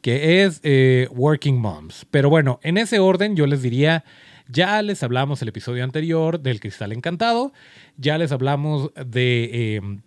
que 0.00 0.44
es 0.44 0.60
eh, 0.62 1.08
Working 1.12 1.60
Moms. 1.60 2.06
Pero 2.10 2.30
bueno, 2.30 2.60
en 2.62 2.78
ese 2.78 2.98
orden 2.98 3.36
yo 3.36 3.46
les 3.46 3.62
diría, 3.62 4.04
ya 4.48 4.80
les 4.82 5.02
hablamos 5.02 5.42
el 5.42 5.48
episodio 5.48 5.84
anterior 5.84 6.40
del 6.40 6.60
Cristal 6.60 6.92
Encantado, 6.92 7.52
ya 7.96 8.18
les 8.18 8.32
hablamos 8.32 8.92
de, 8.94 9.76
em, 9.76 10.02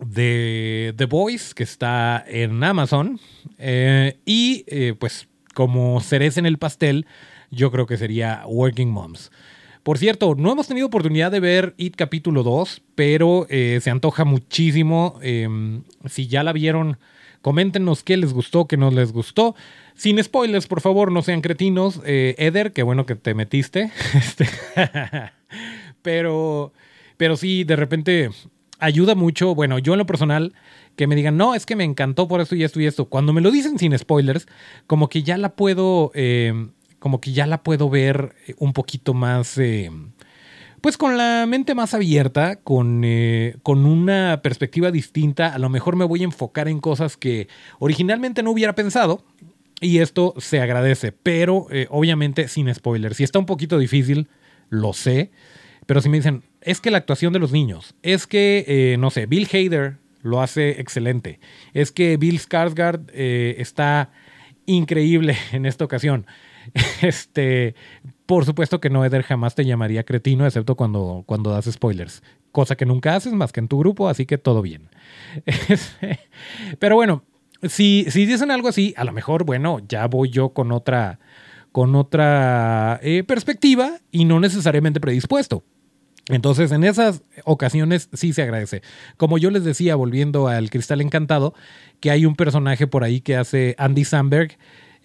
de 0.00 0.94
The 0.96 1.06
Voice, 1.06 1.54
que 1.54 1.62
está 1.62 2.24
en 2.26 2.62
Amazon, 2.62 3.20
eh, 3.58 4.18
y 4.24 4.64
eh, 4.66 4.94
pues 4.98 5.28
como 5.54 6.00
cereza 6.00 6.38
en 6.40 6.46
el 6.46 6.58
pastel, 6.58 7.06
yo 7.50 7.70
creo 7.70 7.86
que 7.86 7.96
sería 7.96 8.42
Working 8.46 8.90
Moms. 8.90 9.30
Por 9.86 9.98
cierto, 9.98 10.34
no 10.36 10.50
hemos 10.50 10.66
tenido 10.66 10.88
oportunidad 10.88 11.30
de 11.30 11.38
ver 11.38 11.74
It 11.76 11.94
capítulo 11.94 12.42
2, 12.42 12.82
pero 12.96 13.46
eh, 13.48 13.78
se 13.80 13.88
antoja 13.88 14.24
muchísimo. 14.24 15.20
Em, 15.22 15.84
si 16.06 16.26
ya 16.26 16.42
la 16.42 16.52
vieron, 16.52 16.98
coméntenos 17.40 18.02
qué 18.02 18.16
les 18.16 18.32
gustó, 18.32 18.66
qué 18.66 18.76
no 18.76 18.90
les 18.90 19.12
gustó. 19.12 19.54
Sin 19.94 20.20
spoilers, 20.20 20.66
por 20.66 20.80
favor, 20.80 21.12
no 21.12 21.22
sean 21.22 21.40
cretinos. 21.40 22.00
Eh, 22.04 22.34
Eder, 22.36 22.72
qué 22.72 22.82
bueno 22.82 23.06
que 23.06 23.14
te 23.14 23.34
metiste. 23.34 23.92
Este, 24.16 24.48
pero, 26.02 26.72
pero 27.16 27.36
sí, 27.36 27.62
de 27.62 27.76
repente 27.76 28.30
ayuda 28.80 29.14
mucho. 29.14 29.54
Bueno, 29.54 29.78
yo 29.78 29.92
en 29.92 29.98
lo 29.98 30.06
personal, 30.06 30.52
que 30.96 31.06
me 31.06 31.14
digan, 31.14 31.36
no, 31.36 31.54
es 31.54 31.64
que 31.64 31.76
me 31.76 31.84
encantó 31.84 32.26
por 32.26 32.40
esto 32.40 32.56
y 32.56 32.64
esto 32.64 32.80
y 32.80 32.86
esto. 32.86 33.04
Cuando 33.04 33.32
me 33.32 33.40
lo 33.40 33.52
dicen 33.52 33.78
sin 33.78 33.96
spoilers, 33.96 34.48
como 34.88 35.08
que 35.08 35.22
ya 35.22 35.38
la 35.38 35.54
puedo 35.54 36.10
em, 36.14 36.72
como 37.06 37.20
que 37.20 37.30
ya 37.30 37.46
la 37.46 37.62
puedo 37.62 37.88
ver 37.88 38.34
eh, 38.48 38.54
un 38.58 38.72
poquito 38.72 39.14
más, 39.14 39.58
eh, 39.58 39.92
pues 40.80 40.96
con 40.96 41.16
la 41.16 41.46
mente 41.46 41.72
más 41.72 41.94
abierta, 41.94 42.56
con, 42.56 43.02
eh, 43.04 43.58
con 43.62 43.86
una 43.86 44.40
perspectiva 44.42 44.90
distinta. 44.90 45.54
A 45.54 45.58
lo 45.60 45.68
mejor 45.68 45.94
me 45.94 46.04
voy 46.04 46.22
a 46.22 46.24
enfocar 46.24 46.66
en 46.66 46.80
cosas 46.80 47.16
que 47.16 47.46
originalmente 47.78 48.42
no 48.42 48.50
hubiera 48.50 48.74
pensado. 48.74 49.22
Y 49.80 49.98
esto 49.98 50.34
se 50.38 50.60
agradece, 50.60 51.12
pero 51.12 51.68
obviamente 51.90 52.48
sin 52.48 52.74
spoilers. 52.74 53.18
Si 53.18 53.22
está 53.22 53.38
un 53.38 53.46
poquito 53.46 53.78
difícil, 53.78 54.26
lo 54.68 54.92
sé. 54.92 55.30
Pero 55.86 56.00
si 56.00 56.08
me 56.08 56.16
dicen, 56.16 56.42
es 56.60 56.80
que 56.80 56.90
la 56.90 56.98
actuación 56.98 57.32
de 57.32 57.38
los 57.38 57.52
niños, 57.52 57.94
es 58.02 58.26
que, 58.26 58.96
no 58.98 59.10
sé, 59.10 59.26
Bill 59.26 59.46
Hader 59.46 59.98
lo 60.22 60.42
hace 60.42 60.80
excelente. 60.80 61.38
Es 61.72 61.92
que 61.92 62.16
Bill 62.16 62.40
Skarsgård 62.40 63.12
está 63.12 64.10
increíble 64.66 65.36
en 65.52 65.66
esta 65.66 65.84
ocasión. 65.84 66.26
Este, 67.02 67.74
por 68.26 68.44
supuesto 68.44 68.80
que 68.80 68.90
no, 68.90 69.04
Eder 69.04 69.22
jamás 69.22 69.54
te 69.54 69.64
llamaría 69.64 70.04
cretino, 70.04 70.46
excepto 70.46 70.74
cuando, 70.74 71.24
cuando 71.26 71.50
das 71.50 71.66
spoilers. 71.66 72.22
Cosa 72.52 72.76
que 72.76 72.86
nunca 72.86 73.14
haces 73.14 73.32
más 73.32 73.52
que 73.52 73.60
en 73.60 73.68
tu 73.68 73.78
grupo, 73.78 74.08
así 74.08 74.26
que 74.26 74.38
todo 74.38 74.62
bien. 74.62 74.88
Pero 76.78 76.96
bueno, 76.96 77.22
si, 77.62 78.06
si 78.08 78.26
dicen 78.26 78.50
algo 78.50 78.68
así, 78.68 78.94
a 78.96 79.04
lo 79.04 79.12
mejor, 79.12 79.44
bueno, 79.44 79.80
ya 79.88 80.06
voy 80.06 80.30
yo 80.30 80.50
con 80.50 80.72
otra, 80.72 81.18
con 81.72 81.94
otra 81.94 82.98
eh, 83.02 83.24
perspectiva 83.24 83.98
y 84.10 84.24
no 84.24 84.40
necesariamente 84.40 85.00
predispuesto. 85.00 85.62
Entonces, 86.28 86.72
en 86.72 86.82
esas 86.82 87.22
ocasiones 87.44 88.08
sí 88.12 88.32
se 88.32 88.42
agradece. 88.42 88.82
Como 89.16 89.38
yo 89.38 89.50
les 89.50 89.62
decía, 89.62 89.94
volviendo 89.94 90.48
al 90.48 90.70
Cristal 90.70 91.00
Encantado, 91.00 91.54
que 92.00 92.10
hay 92.10 92.26
un 92.26 92.34
personaje 92.34 92.88
por 92.88 93.04
ahí 93.04 93.20
que 93.20 93.36
hace 93.36 93.76
Andy 93.78 94.04
Samberg, 94.04 94.58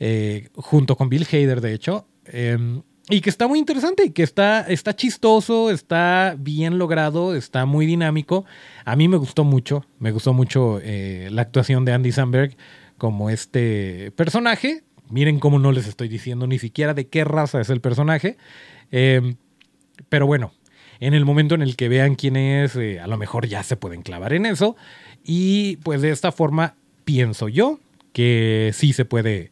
eh, 0.04 0.50
junto 0.56 0.98
con 0.98 1.10
Bill 1.10 1.28
Hader, 1.32 1.62
de 1.62 1.76
hecho, 1.76 2.08
em, 2.26 2.82
y 3.08 3.22
que 3.22 3.30
está 3.30 3.48
muy 3.48 3.60
interesante 3.60 4.06
y 4.06 4.10
que 4.10 4.24
está, 4.24 4.62
está 4.62 4.96
chistoso, 4.96 5.70
está 5.70 6.36
bien 6.40 6.80
logrado, 6.80 7.36
está 7.36 7.68
muy 7.68 7.86
dinámico. 7.86 8.44
A 8.84 8.96
mí 8.96 9.08
me 9.08 9.18
gustó 9.18 9.44
mucho, 9.44 9.86
me 10.00 10.12
gustó 10.12 10.34
mucho 10.34 10.80
eh, 10.82 11.30
la 11.32 11.44
actuación 11.44 11.86
de 11.86 11.94
Andy 11.94 12.12
Samberg 12.12 12.58
como 12.98 13.30
este 13.30 14.12
personaje. 14.16 14.84
Miren 15.12 15.38
cómo 15.38 15.60
no 15.60 15.72
les 15.72 15.88
estoy 15.88 16.08
diciendo 16.08 16.48
ni 16.48 16.58
siquiera 16.58 16.96
de 16.96 17.08
qué 17.08 17.24
raza 17.24 17.62
es 17.62 17.70
el 17.70 17.80
personaje. 17.80 18.38
Em, 18.90 19.36
pero 20.10 20.26
bueno, 20.26 20.52
en 21.00 21.14
el 21.14 21.26
momento 21.26 21.54
en 21.54 21.62
el 21.62 21.76
que 21.76 21.90
vean 21.90 22.16
quién 22.16 22.38
es, 22.38 22.76
eh, 22.76 23.00
a 23.00 23.06
lo 23.06 23.18
mejor 23.18 23.46
ya 23.46 23.62
se 23.62 23.76
pueden 23.78 24.02
clavar 24.02 24.34
en 24.34 24.48
eso. 24.48 24.76
Y 25.24 25.78
pues 25.78 26.02
de 26.02 26.10
esta 26.10 26.32
forma 26.32 26.76
pienso 27.06 27.50
yo 27.50 27.80
que 28.14 28.72
sí 28.74 28.94
se 28.94 29.06
puede, 29.06 29.52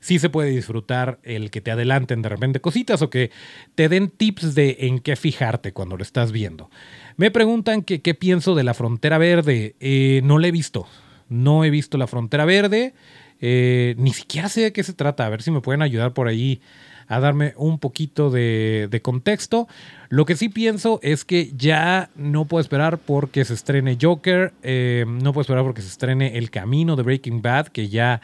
sí 0.00 0.18
se 0.18 0.30
puede 0.30 0.50
disfrutar 0.50 1.18
el 1.22 1.50
que 1.50 1.60
te 1.60 1.70
adelanten 1.70 2.22
de 2.22 2.28
repente 2.28 2.60
cositas 2.60 3.02
o 3.02 3.10
que 3.10 3.30
te 3.74 3.88
den 3.88 4.08
tips 4.10 4.54
de 4.54 4.76
en 4.80 5.00
qué 5.00 5.16
fijarte 5.16 5.72
cuando 5.72 5.96
lo 5.96 6.02
estás 6.02 6.32
viendo. 6.32 6.70
Me 7.16 7.30
preguntan 7.30 7.82
qué 7.82 8.14
pienso 8.14 8.54
de 8.54 8.64
la 8.64 8.74
frontera 8.74 9.18
verde. 9.18 9.74
Eh, 9.80 10.20
no 10.24 10.38
la 10.38 10.48
he 10.48 10.52
visto. 10.52 10.86
No 11.28 11.64
he 11.64 11.70
visto 11.70 11.98
la 11.98 12.06
frontera 12.06 12.44
verde. 12.44 12.94
Eh, 13.40 13.94
ni 13.98 14.12
siquiera 14.12 14.48
sé 14.48 14.62
de 14.62 14.72
qué 14.72 14.82
se 14.82 14.92
trata. 14.92 15.26
A 15.26 15.28
ver 15.28 15.42
si 15.42 15.50
me 15.50 15.60
pueden 15.60 15.82
ayudar 15.82 16.12
por 16.12 16.28
ahí 16.28 16.60
a 17.08 17.20
darme 17.20 17.54
un 17.56 17.78
poquito 17.78 18.30
de, 18.30 19.00
contexto. 19.02 19.66
Lo 20.10 20.26
que 20.26 20.36
sí 20.36 20.48
pienso 20.48 21.00
es 21.02 21.24
que 21.24 21.50
ya 21.56 22.10
no 22.14 22.44
puedo 22.44 22.60
esperar 22.60 22.98
porque 22.98 23.44
se 23.44 23.54
estrene 23.54 23.96
Joker, 24.00 24.52
eh, 24.62 25.04
no 25.06 25.32
puedo 25.32 25.42
esperar 25.42 25.64
porque 25.64 25.82
se 25.82 25.88
estrene 25.88 26.36
El 26.36 26.50
Camino 26.50 26.96
de 26.96 27.02
Breaking 27.02 27.40
Bad, 27.40 27.68
que 27.68 27.88
ya 27.88 28.20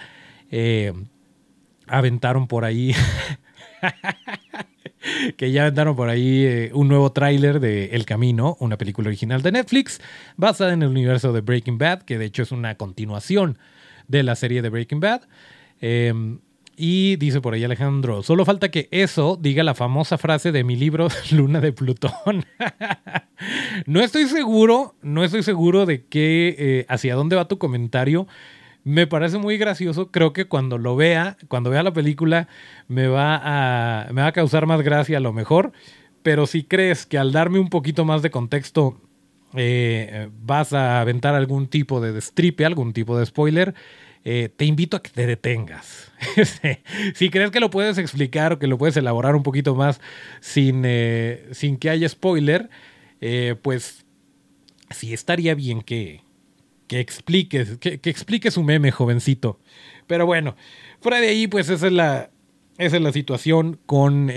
aventaron 1.87 2.47
por 2.47 2.65
ahí. 2.65 2.95
que 5.37 5.53
ya 5.53 5.63
aventaron 5.63 5.97
por 5.97 6.09
ahí 6.09 6.45
eh, 6.45 6.71
un 6.73 6.89
nuevo 6.89 7.13
tráiler 7.13 7.61
de 7.61 7.91
El 7.93 8.07
Camino, 8.07 8.57
una 8.61 8.79
película 8.79 9.09
original 9.09 9.43
de 9.43 9.53
Netflix, 9.53 10.01
basada 10.37 10.73
en 10.73 10.83
el 10.83 10.89
universo 10.89 11.33
de 11.33 11.41
Breaking 11.41 11.79
Bad, 11.79 12.03
que 12.03 12.19
de 12.19 12.25
hecho 12.25 12.43
es 12.43 12.53
una 12.53 12.77
continuación 12.77 13.59
de 14.09 14.23
la 14.23 14.35
serie 14.35 14.63
de 14.63 14.71
Breaking 14.71 15.01
Bad. 15.01 15.23
Y 16.77 17.17
dice 17.17 17.41
por 17.41 17.55
ahí 17.55 17.63
Alejandro, 17.63 18.23
solo 18.23 18.45
falta 18.45 18.71
que 18.71 18.89
eso 18.91 19.39
diga 19.41 19.63
la 19.63 19.75
famosa 19.75 20.19
frase 20.19 20.51
de 20.51 20.65
mi 20.65 20.75
libro 20.75 21.09
Luna 21.31 21.61
de 21.61 21.73
Plutón. 21.73 22.45
no 23.87 24.01
estoy 24.01 24.27
seguro, 24.27 24.97
no 25.03 25.23
estoy 25.23 25.43
seguro 25.43 25.87
de 25.87 26.07
qué, 26.07 26.57
eh, 26.59 26.87
hacia 26.89 27.15
dónde 27.15 27.37
va 27.37 27.47
tu 27.47 27.59
comentario. 27.59 28.27
Me 28.85 29.07
parece 29.07 29.39
muy 29.39 29.57
gracioso. 29.57 30.11
Creo 30.11 30.35
que 30.35 30.45
cuando 30.45 30.77
lo 30.77 30.95
vea, 30.95 31.39
cuando 31.49 31.71
vea 31.71 31.83
la 31.83 31.95
película, 31.95 32.49
me 32.87 33.09
va 33.09 33.41
a, 33.43 34.13
me 34.13 34.21
va 34.21 34.29
a 34.29 34.33
causar 34.33 34.67
más 34.67 34.83
gracia 34.83 35.17
a 35.17 35.21
lo 35.21 35.33
mejor. 35.33 35.73
Pero 36.23 36.47
si 36.47 36.65
crees 36.65 37.07
que 37.07 37.19
al 37.19 37.33
darme 37.33 37.59
un 37.59 37.71
poquito 37.71 38.05
más 38.05 38.23
de 38.23 38.31
contexto 38.31 39.01
eh, 39.55 40.29
vas 40.43 40.73
a 40.73 41.01
aventar 41.01 41.35
algún 41.35 41.69
tipo 41.69 42.01
de 42.01 42.13
destripe, 42.13 42.65
algún 42.65 42.93
tipo 42.93 43.19
de 43.19 43.27
spoiler, 43.27 43.75
eh, 44.25 44.49
te 44.55 44.65
invito 44.65 44.97
a 44.97 45.03
que 45.03 45.11
te 45.11 45.27
detengas. 45.27 46.11
si 47.15 47.31
crees 47.31 47.51
que 47.51 47.61
lo 47.61 47.71
puedes 47.71 47.99
explicar 47.99 48.53
o 48.53 48.59
que 48.59 48.67
lo 48.67 48.79
puedes 48.79 48.97
elaborar 48.97 49.37
un 49.37 49.43
poquito 49.43 49.75
más 49.75 50.01
sin, 50.41 50.83
eh, 50.85 51.49
sin 51.53 51.77
que 51.77 51.91
haya 51.91 52.09
spoiler, 52.09 52.69
pues 53.63 54.05
sí 54.91 55.15
estaría 55.15 55.55
bien 55.55 55.81
que, 55.81 56.24
que 56.87 57.01
expliques, 57.01 57.79
que, 57.79 58.15
un 58.57 58.67
meme, 58.67 58.91
jovencito. 58.91 59.59
Pero 60.07 60.27
bueno, 60.27 60.57
fuera 61.01 61.21
de 61.21 61.29
ahí, 61.29 61.47
pues 61.47 61.69
esa 61.69 61.87
es 61.87 61.93
la, 61.93 62.31
esa 62.79 62.97
es 62.97 63.03
la 63.03 63.13
situación 63.13 63.79
con, 63.87 64.31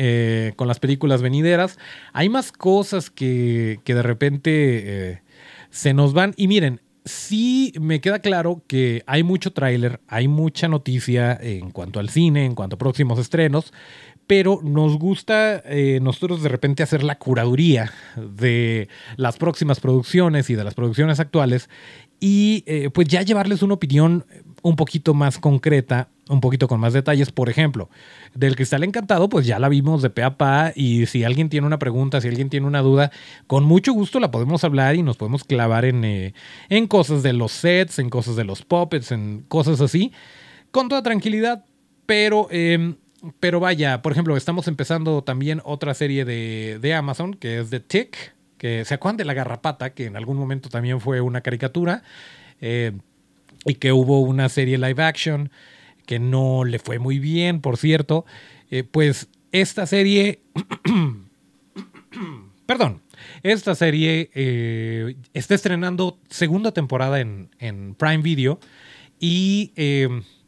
con, 0.55 0.67
las 0.67 0.79
películas 0.79 1.21
venideras. 1.21 1.77
Hay 2.13 2.29
más 2.29 2.51
cosas 2.51 3.09
que, 3.09 3.79
que 3.83 3.93
de 3.95 4.03
repente 4.03 5.21
se 5.69 5.93
nos 5.93 6.13
van. 6.13 6.33
Y 6.37 6.47
miren, 6.47 6.81
sí 7.07 7.73
me 7.79 8.01
queda 8.01 8.19
claro 8.19 8.63
que 8.67 9.03
hay 9.07 9.23
mucho 9.23 9.51
tráiler, 9.53 9.99
hay 10.07 10.27
mucha 10.27 10.67
noticia 10.67 11.37
en 11.41 11.71
cuanto 11.71 11.99
al 11.99 12.09
cine, 12.09 12.45
en 12.45 12.55
cuanto 12.55 12.75
a 12.75 12.79
próximos 12.79 13.17
estrenos, 13.19 13.73
pero 14.27 14.59
nos 14.61 14.97
gusta 14.97 15.63
eh, 15.65 15.99
nosotros 16.01 16.43
de 16.43 16.49
repente 16.49 16.83
hacer 16.83 17.03
la 17.03 17.17
curaduría 17.17 17.91
de 18.17 18.89
las 19.15 19.37
próximas 19.37 19.79
producciones 19.79 20.49
y 20.49 20.55
de 20.55 20.65
las 20.65 20.73
producciones 20.73 21.19
actuales 21.19 21.69
y 22.19 22.63
eh, 22.65 22.89
pues 22.91 23.07
ya 23.07 23.21
llevarles 23.21 23.61
una 23.61 23.75
opinión 23.75 24.25
un 24.61 24.75
poquito 24.75 25.13
más 25.13 25.37
concreta, 25.37 26.09
un 26.29 26.41
poquito 26.41 26.67
con 26.67 26.79
más 26.79 26.93
detalles. 26.93 27.31
Por 27.31 27.49
ejemplo, 27.49 27.89
del 28.33 28.55
Cristal 28.55 28.83
Encantado, 28.83 29.29
pues 29.29 29.45
ya 29.45 29.59
la 29.59 29.69
vimos 29.69 30.01
de 30.01 30.09
pe 30.09 30.23
a 30.23 30.37
pa 30.37 30.73
y 30.75 31.05
si 31.05 31.23
alguien 31.23 31.49
tiene 31.49 31.67
una 31.67 31.79
pregunta, 31.79 32.19
si 32.19 32.27
alguien 32.27 32.49
tiene 32.49 32.67
una 32.67 32.81
duda, 32.81 33.11
con 33.45 33.63
mucho 33.63 33.93
gusto 33.93 34.19
la 34.19 34.31
podemos 34.31 34.63
hablar 34.63 34.95
y 34.95 35.03
nos 35.03 35.17
podemos 35.17 35.43
clavar 35.43 35.85
en, 35.85 36.03
eh, 36.03 36.33
en 36.69 36.87
cosas 36.87 37.23
de 37.23 37.33
los 37.33 37.51
sets, 37.51 37.99
en 37.99 38.09
cosas 38.09 38.35
de 38.35 38.43
los 38.43 38.63
puppets, 38.63 39.11
en 39.11 39.45
cosas 39.47 39.79
así, 39.81 40.11
con 40.71 40.89
toda 40.89 41.03
tranquilidad, 41.03 41.65
pero... 42.05 42.47
Em, 42.51 42.95
pero 43.39 43.59
vaya, 43.59 44.03
por 44.03 44.11
ejemplo, 44.11 44.37
estamos 44.37 44.67
empezando 44.67 45.23
también 45.23 45.59
otra 45.65 45.95
serie 45.95 46.23
de, 46.23 46.77
de 46.79 46.93
Amazon, 46.93 47.33
que 47.33 47.59
es 47.59 47.71
The 47.71 47.79
Tick, 47.79 48.35
que 48.57 48.85
se 48.85 48.93
acuerdan 48.93 49.17
de 49.17 49.25
la 49.25 49.33
garrapata, 49.33 49.91
que 49.93 50.05
en 50.05 50.15
algún 50.15 50.37
momento 50.37 50.69
también 50.69 50.99
fue 50.99 51.21
una 51.21 51.41
caricatura, 51.41 52.03
eh, 52.61 52.93
y 53.65 53.75
que 53.75 53.91
hubo 53.91 54.21
una 54.21 54.49
serie 54.49 54.77
live 54.77 55.03
action 55.03 55.51
que 56.05 56.19
no 56.19 56.63
le 56.63 56.79
fue 56.79 56.99
muy 56.99 57.19
bien, 57.19 57.61
por 57.61 57.77
cierto. 57.77 58.25
Eh, 58.71 58.83
pues 58.83 59.27
esta 59.51 59.85
serie, 59.85 60.41
perdón, 62.65 63.01
esta 63.43 63.75
serie 63.75 64.29
eh, 64.33 65.15
está 65.33 65.55
estrenando 65.55 66.17
segunda 66.29 66.71
temporada 66.71 67.19
en, 67.19 67.49
en 67.59 67.95
Prime 67.95 68.23
Video 68.23 68.59
y 69.19 69.73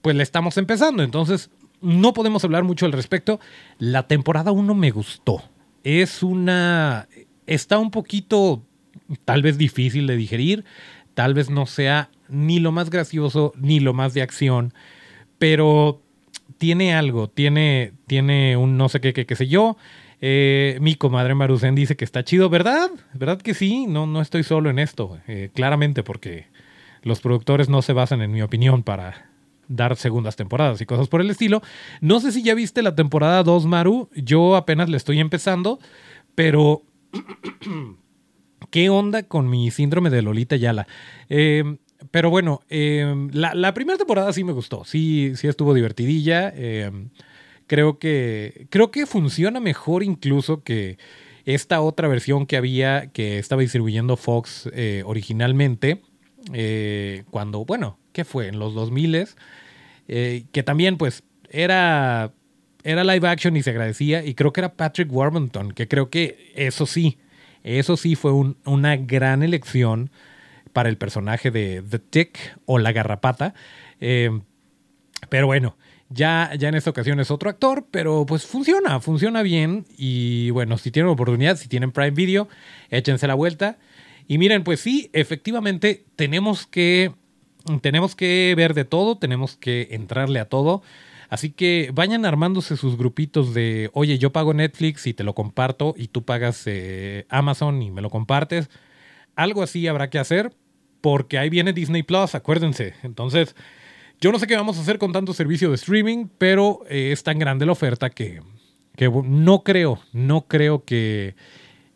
pues 0.02 0.16
la 0.16 0.24
estamos 0.24 0.58
empezando, 0.58 1.04
entonces 1.04 1.50
no 1.82 2.14
podemos 2.14 2.44
hablar 2.44 2.64
mucho 2.64 2.86
al 2.86 2.92
respecto. 2.92 3.40
La 3.78 4.08
temporada 4.08 4.52
1 4.52 4.76
me 4.76 4.92
gustó. 4.92 5.42
Es 5.84 6.24
una 6.24 7.08
está 7.50 7.80
un 7.80 7.92
poquito, 7.92 8.64
tal 9.26 9.42
vez 9.42 9.58
difícil 9.58 10.08
de 10.08 10.16
digerir, 10.16 10.66
tal 11.14 11.34
vez 11.34 11.50
no 11.50 11.66
sea 11.66 12.10
ni 12.30 12.60
lo 12.60 12.72
más 12.72 12.90
gracioso 12.90 13.52
ni 13.58 13.80
lo 13.80 13.94
más 13.94 14.14
de 14.14 14.22
acción, 14.22 14.74
pero 15.38 16.02
tiene 16.58 16.94
algo, 16.94 17.28
tiene, 17.28 17.94
tiene 18.08 18.56
un 18.56 18.78
no 18.78 18.88
sé 18.88 19.02
qué, 19.02 19.14
qué, 19.14 19.36
sé 19.36 19.48
yo. 19.48 19.78
Eh, 20.22 20.78
mi 20.82 20.96
comadre 20.96 21.34
Marusen 21.34 21.76
dice 21.76 21.96
que 21.96 22.06
está 22.06 22.24
chido, 22.24 22.50
¿verdad? 22.50 22.90
¿Verdad 23.14 23.42
que 23.42 23.54
sí? 23.54 23.88
No, 23.88 24.06
no 24.06 24.22
estoy 24.22 24.44
solo 24.44 24.70
en 24.70 24.78
esto, 24.78 25.20
eh, 25.28 25.50
claramente 25.54 26.04
porque 26.04 26.48
los 27.02 27.22
productores 27.22 27.70
no 27.70 27.82
se 27.82 27.94
basan 27.94 28.22
en 28.22 28.32
mi 28.32 28.42
opinión 28.42 28.84
para 28.84 29.30
dar 29.70 29.96
segundas 29.96 30.36
temporadas 30.36 30.82
y 30.82 30.86
cosas 30.86 31.08
por 31.08 31.22
el 31.22 31.30
estilo. 31.30 31.62
No 32.02 32.20
sé 32.20 32.32
si 32.32 32.44
ya 32.44 32.54
viste 32.54 32.82
la 32.82 32.96
temporada 32.96 33.44
2, 33.44 33.66
Maru, 33.66 34.10
yo 34.16 34.56
apenas 34.56 34.90
le 34.90 34.98
estoy 34.98 35.20
empezando, 35.20 35.80
pero 36.36 36.84
¿Qué 38.72 38.90
onda 38.90 39.24
con 39.24 39.50
mi 39.50 39.72
síndrome 39.72 40.10
de 40.10 40.22
Lolita 40.22 40.56
Yala? 40.56 40.88
Eh, 41.30 41.78
pero 42.12 42.30
bueno, 42.30 42.62
eh, 42.70 43.28
la, 43.32 43.74
primera 43.74 43.98
temporada 43.98 44.32
sí 44.32 44.44
me 44.44 44.54
gustó, 44.54 44.86
sí, 44.86 45.34
sí 45.36 45.48
estuvo 45.48 45.74
divertidilla. 45.74 46.54
Eh, 46.56 46.92
creo, 47.68 48.00
que, 48.00 48.68
creo 48.70 48.92
que 48.92 49.06
funciona 49.06 49.60
mejor 49.60 50.04
incluso 50.04 50.64
que 50.64 50.98
esta 51.46 51.82
otra 51.82 52.08
versión 52.08 52.46
que 52.46 52.58
había 52.58 53.08
que 53.08 53.40
estaba 53.40 53.62
distribuyendo 53.62 54.18
Fox 54.18 54.70
originalmente. 55.04 56.02
cuando, 57.32 57.66
bueno, 57.66 57.98
¿qué 58.14 58.24
fue? 58.24 58.48
En 58.48 58.60
los 58.60 58.74
2000 58.76 59.28
que 60.08 60.64
también 60.64 60.98
pues 60.98 61.24
era 61.50 62.34
era 62.84 63.04
live 63.04 63.28
action 63.28 63.56
y 63.58 63.64
se 63.64 63.72
agradecía. 63.72 64.24
Y 64.24 64.36
creo 64.36 64.54
que 64.54 64.62
era 64.62 64.74
Patrick 64.74 65.12
Warburton, 65.12 65.72
que 65.72 65.88
creo 65.88 66.10
que 66.10 66.52
eso 66.56 66.86
sí, 66.86 67.18
eso 67.64 67.98
sí 67.98 68.16
fue 68.16 68.32
una 68.66 68.98
gran 68.98 69.44
elección 69.44 70.12
para 70.74 70.90
el 70.90 70.98
personaje 70.98 71.52
de 71.52 71.84
The 71.88 72.00
Tick 72.00 72.58
o 72.66 72.80
la 72.80 72.92
garrapata. 72.92 73.54
Eh, 74.00 74.40
pero 75.30 75.48
bueno, 75.48 75.78
ya, 76.10 76.52
ya 76.58 76.70
en 76.70 76.76
esta 76.76 76.90
ocasión 76.90 77.20
es 77.20 77.32
otro 77.32 77.50
actor, 77.50 77.86
pero 77.92 78.26
pues 78.26 78.46
funciona, 78.46 79.00
funciona 79.00 79.42
bien. 79.42 79.86
Y 79.98 80.50
bueno, 80.52 80.78
si 80.78 80.92
tienen 80.92 81.12
oportunidad, 81.12 81.58
si 81.58 81.68
tienen 81.68 81.92
Prime 81.92 82.12
Video, 82.12 82.48
échense 82.90 83.28
la 83.28 83.36
vuelta. 83.36 83.78
Y 84.28 84.38
miren, 84.38 84.64
pues 84.64 84.80
sí, 84.80 85.10
efectivamente 85.14 86.06
tenemos 86.16 86.68
que, 86.68 87.14
tenemos 87.82 88.16
que 88.16 88.54
ver 88.56 88.74
de 88.74 88.86
todo, 88.86 89.18
tenemos 89.18 89.58
que 89.58 89.90
entrarle 89.92 90.40
a 90.40 90.46
todo. 90.46 90.82
Así 91.30 91.52
que 91.52 91.92
vayan 91.94 92.26
armándose 92.26 92.76
sus 92.76 92.98
grupitos 92.98 93.54
de, 93.54 93.92
oye, 93.94 94.18
yo 94.18 94.32
pago 94.32 94.54
Netflix 94.54 95.06
y 95.06 95.14
te 95.14 95.24
lo 95.24 95.36
comparto 95.36 95.94
y 95.96 96.08
tú 96.08 96.26
pagas 96.26 96.64
eh, 96.66 97.26
Amazon 97.30 97.82
y 97.84 97.92
me 97.92 98.02
lo 98.02 98.10
compartes. 98.10 98.70
Algo 99.36 99.62
así 99.62 99.88
habrá 99.88 100.10
que 100.10 100.18
hacer 100.18 100.52
porque 101.02 101.38
ahí 101.38 101.50
viene 101.50 101.72
Disney 101.72 102.02
Plus, 102.02 102.34
acuérdense. 102.34 102.96
Entonces, 103.04 103.56
yo 104.20 104.32
no 104.32 104.40
sé 104.40 104.48
qué 104.48 104.56
vamos 104.56 104.78
a 104.80 104.82
hacer 104.82 104.98
con 104.98 105.14
tanto 105.14 105.34
servicio 105.34 105.70
de 105.70 105.76
streaming, 105.76 106.28
pero 106.38 106.82
eh, 106.90 107.12
es 107.12 107.24
tan 107.24 107.38
grande 107.38 107.68
la 107.68 107.74
oferta 107.74 108.10
que, 108.10 108.42
que 108.96 109.10
no 109.10 109.64
creo, 109.64 110.00
no 110.12 110.48
creo 110.48 110.84
que, 110.84 111.36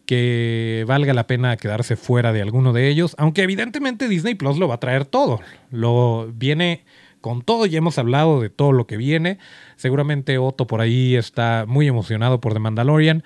que 0.06 0.86
valga 0.88 1.14
la 1.14 1.28
pena 1.28 1.58
quedarse 1.58 1.96
fuera 1.96 2.34
de 2.34 2.42
alguno 2.42 2.72
de 2.72 2.88
ellos, 2.88 3.16
aunque 3.18 3.42
evidentemente 3.42 4.08
Disney 4.08 4.36
Plus 4.36 4.58
lo 4.58 4.68
va 4.68 4.76
a 4.76 4.80
traer 4.80 5.06
todo. 5.06 5.42
Lo 5.72 6.32
viene 6.34 6.84
con 7.24 7.42
todo, 7.42 7.66
ya 7.66 7.78
hemos 7.78 7.98
hablado 7.98 8.42
de 8.42 8.50
todo 8.50 8.74
lo 8.74 8.86
que 8.86 8.98
viene. 8.98 9.40
Seguramente 9.78 10.38
Otto 10.38 10.68
por 10.68 10.82
ahí 10.82 11.16
está 11.16 11.64
muy 11.66 11.88
emocionado 11.88 12.42
por 12.42 12.54
The 12.54 12.60
Mandalorian 12.60 13.24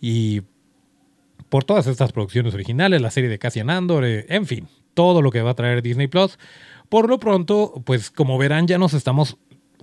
y 0.00 0.42
por 1.48 1.62
todas 1.62 1.86
estas 1.86 2.10
producciones 2.10 2.54
originales, 2.54 3.00
la 3.00 3.12
serie 3.12 3.30
de 3.30 3.38
Cassian 3.38 3.70
Andor, 3.70 4.04
eh, 4.04 4.26
en 4.28 4.46
fin, 4.46 4.66
todo 4.94 5.22
lo 5.22 5.30
que 5.30 5.42
va 5.42 5.52
a 5.52 5.54
traer 5.54 5.80
Disney 5.80 6.08
Plus. 6.08 6.40
Por 6.88 7.08
lo 7.08 7.20
pronto, 7.20 7.80
pues 7.84 8.10
como 8.10 8.36
verán, 8.36 8.66
ya 8.66 8.78
nos 8.78 8.94
estamos 8.94 9.38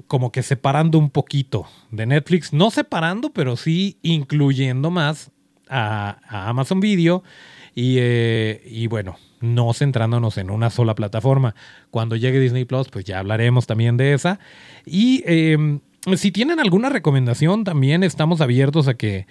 como 0.07 0.33
que 0.33 0.43
separando 0.43 0.97
un 0.97 1.09
poquito 1.09 1.65
de 1.89 2.05
Netflix. 2.05 2.51
No 2.51 2.69
separando, 2.69 3.31
pero 3.31 3.55
sí 3.55 3.97
incluyendo 4.01 4.91
más 4.91 5.31
a, 5.69 6.49
Amazon 6.49 6.81
Video. 6.81 7.23
Y, 7.75 7.97
eh, 7.99 8.61
y, 8.65 8.87
bueno, 8.87 9.17
no 9.41 9.73
centrándonos 9.73 10.37
en 10.37 10.49
una 10.49 10.69
sola 10.69 10.95
plataforma. 10.95 11.55
Cuando 11.91 12.15
llegue 12.15 12.39
Disney 12.39 12.65
Plus, 12.65 12.89
pues 12.89 13.05
ya 13.05 13.19
hablaremos 13.19 13.67
también 13.67 13.97
de 13.97 14.13
esa. 14.13 14.39
Y 14.85 15.23
eh, 15.25 15.79
si 16.15 16.31
tienen 16.31 16.59
alguna 16.59 16.89
recomendación, 16.89 17.63
también 17.63 18.03
estamos 18.03 18.41
abiertos 18.41 18.87
a 18.87 18.93
que 18.93 19.25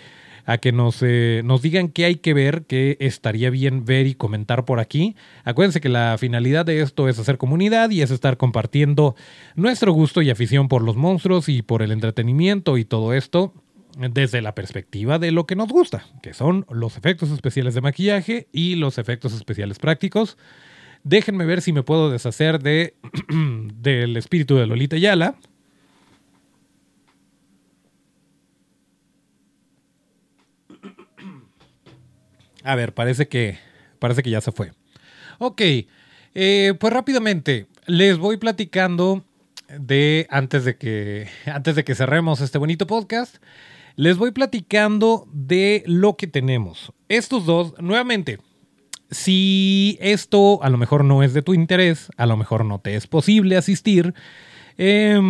a 0.45 0.59
que 0.59 0.73
nos, 0.73 0.99
eh, 1.03 1.43
nos 1.45 1.63
digan 1.63 1.89
qué 1.89 2.05
hay 2.05 2.17
que 2.17 2.35
ver, 2.35 2.65
qué 2.67 2.97
estaría 3.01 3.51
bien 3.51 3.85
ver 3.85 4.07
y 4.07 4.15
comentar 4.15 4.65
por 4.65 4.81
aquí. 4.81 5.15
Acuérdense 5.45 5.81
que 5.81 5.89
la 5.89 6.17
finalidad 6.19 6.67
de 6.67 6.81
esto 6.81 7.09
es 7.09 7.19
hacer 7.19 7.39
comunidad 7.39 7.91
y 7.91 8.03
es 8.03 8.11
estar 8.11 8.37
compartiendo 8.37 9.15
nuestro 9.55 9.93
gusto 9.93 10.23
y 10.23 10.31
afición 10.31 10.69
por 10.69 10.83
los 10.83 10.97
monstruos 10.97 11.49
y 11.49 11.63
por 11.63 11.83
el 11.83 11.93
entretenimiento 11.93 12.77
y 12.77 12.85
todo 12.85 13.13
esto 13.13 13.55
desde 13.97 14.41
la 14.43 14.55
perspectiva 14.55 15.19
de 15.19 15.33
lo 15.33 15.47
que 15.47 15.57
nos 15.57 15.69
gusta, 15.69 16.07
que 16.23 16.33
son 16.35 16.67
los 16.71 16.97
efectos 16.97 17.31
especiales 17.31 17.75
de 17.75 17.81
maquillaje 17.81 18.49
y 18.53 18.77
los 18.77 18.99
efectos 18.99 19.33
especiales 19.35 19.79
prácticos. 19.79 20.37
Déjenme 21.05 21.45
ver 21.45 21.63
si 21.63 21.73
me 21.73 21.83
puedo 21.83 22.11
deshacer 22.11 22.63
de 22.63 22.95
del 23.75 24.17
espíritu 24.17 24.57
de 24.57 24.67
Lolita 24.67 24.97
Yala. 24.97 25.35
A 32.65 32.77
ver, 32.77 32.95
parece 32.95 33.29
que, 33.29 33.59
parece 33.99 34.23
que 34.23 34.31
ya 34.31 34.41
se 34.41 34.53
fue. 34.53 34.73
Ok, 35.39 35.61
eh, 36.35 36.75
pues 36.79 36.93
rápidamente 36.93 37.67
les 37.87 38.17
voy 38.17 38.37
platicando 38.37 39.25
de 39.79 40.27
antes 40.31 40.65
de 40.65 40.77
que 40.77 41.29
antes 41.47 41.75
de 41.75 41.85
que 41.85 41.95
cerremos 41.95 42.41
este 42.41 42.59
bonito 42.59 42.87
podcast, 42.87 43.37
les 43.97 44.17
voy 44.17 44.31
platicando 44.31 45.27
de 45.33 45.83
lo 45.87 46.17
que 46.17 46.27
tenemos. 46.27 46.93
Estos 47.09 47.47
dos, 47.47 47.75
nuevamente, 47.81 48.39
si 49.11 49.99
esto 50.01 50.63
a 50.63 50.71
lo 50.71 50.79
mejor 50.79 51.05
no 51.05 51.23
es 51.23 51.35
de 51.35 51.43
tu 51.43 51.55
interés, 51.55 52.11
a 52.17 52.27
lo 52.27 52.37
mejor 52.37 52.65
no 52.65 52.81
te 52.81 52.97
es 52.97 53.07
posible 53.07 53.57
asistir, 53.57 54.15
eh, 54.79 55.21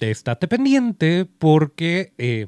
estate 0.00 0.46
pendiente 0.46 1.26
porque, 1.38 2.12
eh, 2.18 2.46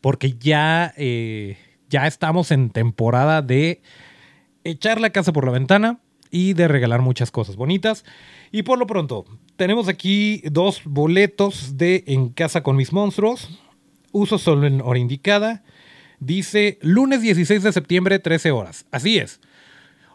porque 0.00 0.32
ya 0.32 0.94
eh, 0.96 1.58
ya 1.88 2.06
estamos 2.06 2.50
en 2.50 2.70
temporada 2.70 3.42
de 3.42 3.82
echar 4.64 5.00
la 5.00 5.10
casa 5.10 5.32
por 5.32 5.44
la 5.44 5.52
ventana 5.52 6.00
y 6.30 6.54
de 6.54 6.66
regalar 6.66 7.02
muchas 7.02 7.30
cosas 7.30 7.54
bonitas. 7.56 8.04
Y 8.50 8.62
por 8.64 8.78
lo 8.78 8.86
pronto, 8.86 9.24
tenemos 9.56 9.86
aquí 9.86 10.42
dos 10.50 10.82
boletos 10.84 11.76
de 11.76 12.02
En 12.08 12.30
casa 12.30 12.62
con 12.62 12.74
mis 12.76 12.92
monstruos. 12.92 13.63
Uso 14.14 14.38
solo 14.38 14.68
en 14.68 14.80
hora 14.80 15.00
indicada. 15.00 15.64
Dice 16.20 16.78
lunes 16.82 17.20
16 17.20 17.64
de 17.64 17.72
septiembre, 17.72 18.20
13 18.20 18.52
horas. 18.52 18.86
Así 18.92 19.18
es. 19.18 19.40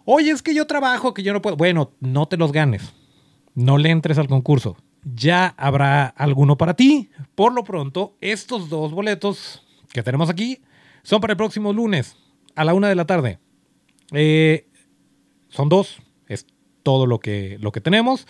Oye, 0.05 0.31
es 0.31 0.41
que 0.41 0.55
yo 0.55 0.65
trabajo, 0.67 1.13
que 1.13 1.21
yo 1.21 1.33
no 1.33 1.41
puedo. 1.41 1.57
Bueno, 1.57 1.91
no 1.99 2.25
te 2.29 2.37
los 2.37 2.53
ganes. 2.53 2.93
No 3.55 3.77
le 3.77 3.89
entres 3.89 4.17
al 4.17 4.29
concurso. 4.29 4.77
Ya 5.03 5.53
habrá 5.57 6.05
alguno 6.05 6.57
para 6.57 6.75
ti. 6.75 7.09
Por 7.35 7.53
lo 7.53 7.65
pronto, 7.65 8.15
estos 8.21 8.69
dos 8.69 8.93
boletos 8.93 9.67
que 9.91 10.01
tenemos 10.01 10.29
aquí 10.29 10.61
son 11.03 11.19
para 11.19 11.33
el 11.33 11.37
próximo 11.37 11.73
lunes 11.73 12.15
a 12.55 12.63
la 12.63 12.73
una 12.73 12.87
de 12.87 12.95
la 12.95 13.05
tarde. 13.05 13.37
Eh, 14.13 14.65
son 15.49 15.67
dos, 15.67 16.01
es 16.27 16.47
todo 16.83 17.05
lo 17.05 17.19
que, 17.19 17.57
lo 17.59 17.73
que 17.73 17.81
tenemos. 17.81 18.27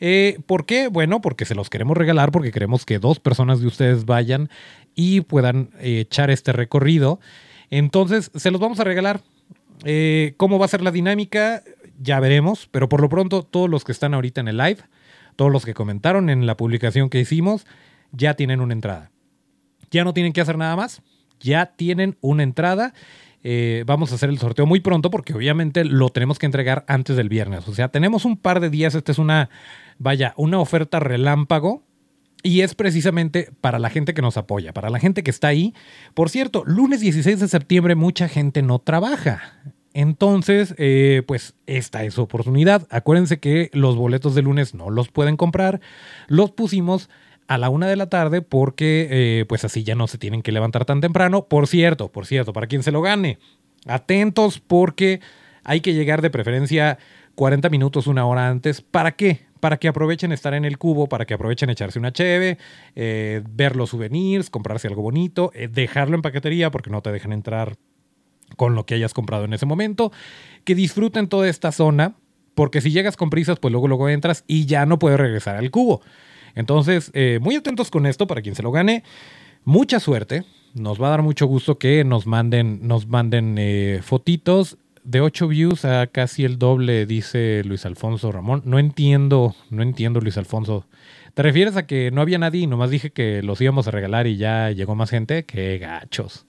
Eh, 0.00 0.38
¿Por 0.46 0.66
qué? 0.66 0.88
Bueno, 0.88 1.20
porque 1.20 1.44
se 1.44 1.54
los 1.54 1.70
queremos 1.70 1.96
regalar, 1.96 2.32
porque 2.32 2.52
queremos 2.52 2.84
que 2.84 2.98
dos 2.98 3.20
personas 3.20 3.60
de 3.60 3.66
ustedes 3.66 4.06
vayan 4.06 4.48
y 4.94 5.20
puedan 5.20 5.70
eh, 5.78 6.00
echar 6.00 6.30
este 6.30 6.52
recorrido. 6.52 7.20
Entonces, 7.70 8.30
se 8.34 8.50
los 8.50 8.60
vamos 8.60 8.80
a 8.80 8.84
regalar. 8.84 9.20
¿Cómo 10.36 10.58
va 10.58 10.66
a 10.66 10.68
ser 10.68 10.82
la 10.82 10.90
dinámica? 10.90 11.62
Ya 11.98 12.20
veremos, 12.20 12.68
pero 12.70 12.88
por 12.88 13.00
lo 13.00 13.08
pronto 13.08 13.42
todos 13.42 13.70
los 13.70 13.84
que 13.84 13.92
están 13.92 14.12
ahorita 14.12 14.40
en 14.40 14.48
el 14.48 14.58
live, 14.58 14.78
todos 15.36 15.50
los 15.50 15.64
que 15.64 15.72
comentaron 15.72 16.28
en 16.28 16.46
la 16.46 16.56
publicación 16.56 17.08
que 17.08 17.20
hicimos, 17.20 17.66
ya 18.12 18.34
tienen 18.34 18.60
una 18.60 18.74
entrada. 18.74 19.10
Ya 19.90 20.04
no 20.04 20.12
tienen 20.12 20.34
que 20.34 20.42
hacer 20.42 20.58
nada 20.58 20.76
más 20.76 21.02
ya 21.40 21.66
tienen 21.74 22.16
una 22.20 22.42
entrada. 22.42 22.94
Eh, 23.42 23.84
vamos 23.86 24.12
a 24.12 24.16
hacer 24.16 24.28
el 24.28 24.38
sorteo 24.38 24.66
muy 24.66 24.80
pronto 24.80 25.10
porque 25.10 25.32
obviamente 25.32 25.84
lo 25.84 26.10
tenemos 26.10 26.38
que 26.38 26.46
entregar 26.46 26.84
antes 26.86 27.16
del 27.16 27.30
viernes. 27.30 27.66
O 27.66 27.74
sea, 27.74 27.88
tenemos 27.88 28.24
un 28.24 28.36
par 28.36 28.60
de 28.60 28.70
días. 28.70 28.94
Esta 28.94 29.12
es 29.12 29.18
una, 29.18 29.48
vaya, 30.00 30.34
una 30.36 30.58
oferta 30.58 30.98
relámpago. 30.98 31.84
Y 32.42 32.62
es 32.62 32.74
precisamente 32.74 33.50
para 33.60 33.78
la 33.78 33.90
gente 33.90 34.14
que 34.14 34.22
nos 34.22 34.38
apoya, 34.38 34.72
para 34.72 34.88
la 34.88 34.98
gente 34.98 35.22
que 35.22 35.30
está 35.30 35.48
ahí. 35.48 35.74
Por 36.14 36.30
cierto, 36.30 36.64
lunes 36.64 37.00
16 37.00 37.38
de 37.38 37.48
septiembre 37.48 37.94
mucha 37.94 38.28
gente 38.28 38.62
no 38.62 38.78
trabaja. 38.78 39.60
Entonces, 39.92 40.74
eh, 40.78 41.22
pues 41.26 41.54
esta 41.66 42.02
es 42.02 42.14
su 42.14 42.22
oportunidad. 42.22 42.86
Acuérdense 42.88 43.40
que 43.40 43.68
los 43.74 43.94
boletos 43.96 44.34
de 44.34 44.40
lunes 44.40 44.74
no 44.74 44.88
los 44.88 45.10
pueden 45.10 45.36
comprar. 45.36 45.82
Los 46.28 46.50
pusimos 46.50 47.10
a 47.46 47.58
la 47.58 47.68
una 47.68 47.88
de 47.88 47.96
la 47.96 48.08
tarde 48.08 48.40
porque 48.40 49.08
eh, 49.10 49.44
pues 49.46 49.64
así 49.64 49.82
ya 49.82 49.94
no 49.94 50.06
se 50.06 50.16
tienen 50.16 50.40
que 50.40 50.52
levantar 50.52 50.86
tan 50.86 51.02
temprano. 51.02 51.44
Por 51.44 51.66
cierto, 51.66 52.10
por 52.10 52.24
cierto, 52.24 52.54
para 52.54 52.68
quien 52.68 52.82
se 52.82 52.92
lo 52.92 53.02
gane, 53.02 53.38
atentos 53.86 54.60
porque 54.60 55.20
hay 55.62 55.82
que 55.82 55.92
llegar 55.92 56.22
de 56.22 56.30
preferencia 56.30 56.98
40 57.34 57.68
minutos, 57.70 58.06
una 58.06 58.26
hora 58.26 58.48
antes. 58.48 58.80
¿Para 58.80 59.12
qué? 59.12 59.46
Para 59.60 59.78
que 59.78 59.88
aprovechen 59.88 60.32
estar 60.32 60.54
en 60.54 60.64
el 60.64 60.78
cubo, 60.78 61.08
para 61.08 61.26
que 61.26 61.34
aprovechen 61.34 61.70
echarse 61.70 61.98
una 61.98 62.12
cheve, 62.12 62.58
eh, 62.94 63.42
ver 63.50 63.76
los 63.76 63.90
souvenirs, 63.90 64.50
comprarse 64.50 64.88
algo 64.88 65.02
bonito, 65.02 65.50
eh, 65.54 65.68
dejarlo 65.68 66.16
en 66.16 66.22
paquetería 66.22 66.70
porque 66.70 66.90
no 66.90 67.02
te 67.02 67.12
dejan 67.12 67.32
entrar 67.32 67.76
con 68.56 68.74
lo 68.74 68.84
que 68.84 68.94
hayas 68.94 69.14
comprado 69.14 69.44
en 69.44 69.52
ese 69.52 69.66
momento. 69.66 70.12
Que 70.64 70.74
disfruten 70.74 71.28
toda 71.28 71.48
esta 71.48 71.72
zona, 71.72 72.16
porque 72.54 72.80
si 72.80 72.90
llegas 72.90 73.16
con 73.16 73.30
prisas, 73.30 73.58
pues 73.58 73.72
luego, 73.72 73.88
luego 73.88 74.08
entras 74.08 74.44
y 74.46 74.66
ya 74.66 74.86
no 74.86 74.98
puedes 74.98 75.18
regresar 75.18 75.56
al 75.56 75.70
cubo. 75.70 76.02
Entonces, 76.54 77.10
eh, 77.14 77.38
muy 77.40 77.54
atentos 77.54 77.90
con 77.90 78.06
esto 78.06 78.26
para 78.26 78.42
quien 78.42 78.54
se 78.54 78.62
lo 78.62 78.72
gane. 78.72 79.04
Mucha 79.64 80.00
suerte. 80.00 80.44
Nos 80.74 81.00
va 81.00 81.08
a 81.08 81.10
dar 81.10 81.22
mucho 81.22 81.46
gusto 81.46 81.78
que 81.78 82.04
nos 82.04 82.26
manden, 82.26 82.86
nos 82.86 83.06
manden 83.08 83.58
fotitos 84.02 84.78
de 85.04 85.20
8 85.20 85.48
views 85.48 85.84
a 85.84 86.06
casi 86.06 86.44
el 86.44 86.58
doble, 86.58 87.06
dice 87.06 87.62
Luis 87.64 87.86
Alfonso 87.86 88.30
Ramón. 88.32 88.62
No 88.64 88.78
entiendo, 88.78 89.54
no 89.70 89.82
entiendo, 89.82 90.20
Luis 90.20 90.36
Alfonso. 90.36 90.86
¿Te 91.34 91.42
refieres 91.42 91.76
a 91.76 91.86
que 91.86 92.10
no 92.10 92.20
había 92.20 92.38
nadie 92.38 92.62
y 92.62 92.66
nomás 92.66 92.90
dije 92.90 93.10
que 93.10 93.42
los 93.42 93.60
íbamos 93.60 93.88
a 93.88 93.90
regalar 93.90 94.26
y 94.26 94.36
ya 94.36 94.70
llegó 94.70 94.94
más 94.94 95.10
gente? 95.10 95.44
¡Qué 95.44 95.78
gachos! 95.78 96.46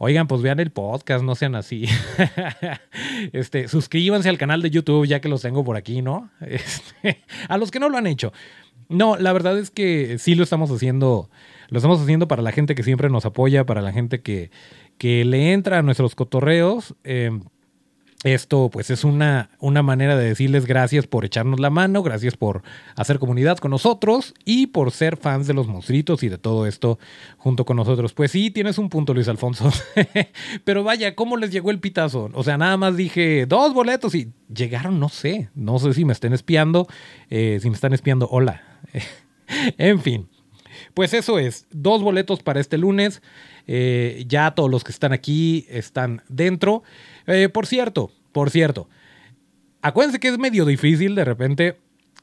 Oigan, 0.00 0.28
pues 0.28 0.42
vean 0.42 0.60
el 0.60 0.70
podcast, 0.70 1.24
no 1.24 1.34
sean 1.34 1.56
así. 1.56 1.86
este, 3.32 3.66
suscríbanse 3.66 4.28
al 4.28 4.38
canal 4.38 4.62
de 4.62 4.70
YouTube 4.70 5.06
ya 5.06 5.20
que 5.20 5.28
los 5.28 5.42
tengo 5.42 5.64
por 5.64 5.76
aquí, 5.76 6.02
¿no? 6.02 6.30
Este, 6.40 7.24
a 7.48 7.58
los 7.58 7.70
que 7.70 7.80
no 7.80 7.88
lo 7.88 7.98
han 7.98 8.06
hecho. 8.06 8.32
No, 8.88 9.16
la 9.16 9.32
verdad 9.32 9.58
es 9.58 9.70
que 9.70 10.18
sí 10.18 10.34
lo 10.34 10.44
estamos 10.44 10.70
haciendo. 10.70 11.30
Lo 11.68 11.78
estamos 11.78 12.00
haciendo 12.00 12.28
para 12.28 12.42
la 12.42 12.52
gente 12.52 12.74
que 12.74 12.82
siempre 12.82 13.10
nos 13.10 13.26
apoya, 13.26 13.66
para 13.66 13.82
la 13.82 13.92
gente 13.92 14.22
que, 14.22 14.50
que 14.96 15.24
le 15.24 15.52
entra 15.52 15.78
a 15.78 15.82
nuestros 15.82 16.14
cotorreos. 16.14 16.94
Em, 17.04 17.42
Esto 18.24 18.68
pues 18.68 18.90
es 18.90 19.04
una, 19.04 19.50
una 19.60 19.84
manera 19.84 20.16
de 20.16 20.24
decirles 20.24 20.66
gracias 20.66 21.06
por 21.06 21.24
echarnos 21.24 21.60
la 21.60 21.70
mano, 21.70 22.02
gracias 22.02 22.36
por 22.36 22.62
hacer 22.96 23.20
comunidad 23.20 23.58
con 23.58 23.70
nosotros 23.70 24.34
y 24.44 24.66
por 24.66 24.90
ser 24.90 25.16
fans 25.16 25.46
de 25.46 25.54
los 25.54 25.68
monstruitos 25.68 26.24
y 26.24 26.28
de 26.28 26.36
todo 26.36 26.66
esto 26.66 26.98
junto 27.36 27.64
con 27.64 27.76
nosotros. 27.76 28.14
Pues 28.14 28.32
sí, 28.32 28.50
tienes 28.50 28.76
un 28.78 28.88
punto 28.88 29.14
Luis 29.14 29.28
Alfonso. 29.28 29.70
Pero 30.64 30.82
vaya, 30.82 31.14
¿cómo 31.14 31.36
les 31.36 31.52
llegó 31.52 31.70
el 31.70 31.78
pitazo? 31.78 32.28
O 32.34 32.42
sea, 32.42 32.58
nada 32.58 32.76
más 32.76 32.96
dije 32.96 33.46
dos 33.46 33.72
boletos 33.72 34.16
y 34.16 34.32
llegaron, 34.52 34.98
no 34.98 35.08
sé, 35.08 35.50
no 35.54 35.78
sé 35.78 35.94
si 35.94 36.04
me 36.04 36.12
estén 36.12 36.32
espiando, 36.32 36.88
eh, 37.30 37.60
si 37.62 37.70
me 37.70 37.76
están 37.76 37.92
espiando, 37.92 38.28
hola. 38.28 38.80
en 39.78 40.00
fin, 40.00 40.28
pues 40.94 41.14
eso 41.14 41.38
es, 41.38 41.66
dos 41.70 42.02
boletos 42.02 42.42
para 42.42 42.60
este 42.60 42.78
lunes. 42.78 43.22
Eh, 43.66 44.24
ya 44.26 44.52
todos 44.52 44.70
los 44.70 44.84
que 44.84 44.92
están 44.92 45.12
aquí 45.12 45.66
están 45.68 46.22
dentro. 46.28 46.82
Eh, 47.26 47.48
por 47.48 47.66
cierto, 47.66 48.10
por 48.32 48.50
cierto, 48.50 48.88
acuérdense 49.82 50.20
que 50.20 50.28
es 50.28 50.38
medio 50.38 50.64
difícil 50.64 51.14
de 51.14 51.24
repente 51.24 51.76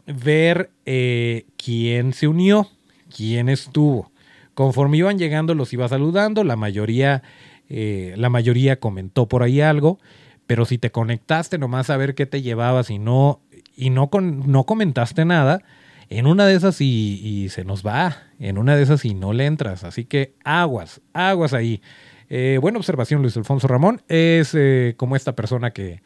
ver 0.08 0.72
eh, 0.86 1.46
quién 1.58 2.14
se 2.14 2.28
unió, 2.28 2.70
quién 3.16 3.50
estuvo. 3.50 4.12
Conforme 4.54 4.98
iban 4.98 5.20
llegando, 5.20 5.54
los 5.54 5.74
iba 5.74 5.88
saludando. 5.88 6.44
La 6.44 6.56
mayoría, 6.56 7.24
la 7.68 8.30
mayoría 8.30 8.80
comentó 8.80 9.28
por 9.28 9.44
ahí 9.44 9.60
algo. 9.60 10.00
Pero 10.48 10.66
si 10.66 10.78
te 10.78 10.92
conectaste 10.92 11.58
nomás 11.58 11.90
a 11.90 11.98
ver 11.98 12.16
qué 12.16 12.26
te 12.26 12.42
llevabas 12.42 12.90
y 12.90 13.00
no, 13.00 13.42
y 13.76 13.90
no, 13.90 14.10
con, 14.10 14.50
no 14.52 14.66
comentaste 14.66 15.26
nada, 15.26 15.62
en 16.10 16.28
una 16.28 16.46
de 16.46 16.56
esas 16.56 16.80
y, 16.82 17.48
se 17.50 17.64
nos 17.64 17.86
va, 17.86 18.24
en 18.40 18.58
una 18.58 18.76
de 18.76 18.84
esas 18.84 19.06
y 19.06 19.14
no 19.14 19.34
le 19.34 19.46
entras. 19.46 19.84
Así 19.84 20.06
que 20.06 20.36
aguas, 20.44 21.02
aguas 21.14 21.54
ahí. 21.54 21.82
Eh, 22.30 22.58
buena 22.62 22.80
observación, 22.80 23.22
Luis 23.22 23.38
Alfonso 23.38 23.68
Ramón. 23.68 24.02
Es 24.08 24.54
eh, 24.54 24.96
como 24.98 25.16
esta 25.16 25.36
persona 25.36 25.72
que, 25.72 26.02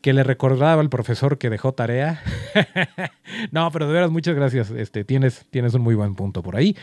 que 0.00 0.12
le 0.12 0.22
recordaba 0.22 0.80
al 0.80 0.90
profesor 0.90 1.38
que 1.38 1.50
dejó 1.50 1.72
tarea. 1.72 2.22
no, 3.50 3.70
pero 3.70 3.86
de 3.86 3.92
veras, 3.92 4.10
muchas 4.10 4.34
gracias. 4.34 4.70
Este, 4.70 5.04
tienes, 5.04 5.46
tienes 5.50 5.74
un 5.74 5.82
muy 5.82 5.94
buen 5.94 6.14
punto 6.14 6.42
por 6.42 6.56
ahí. 6.56 6.76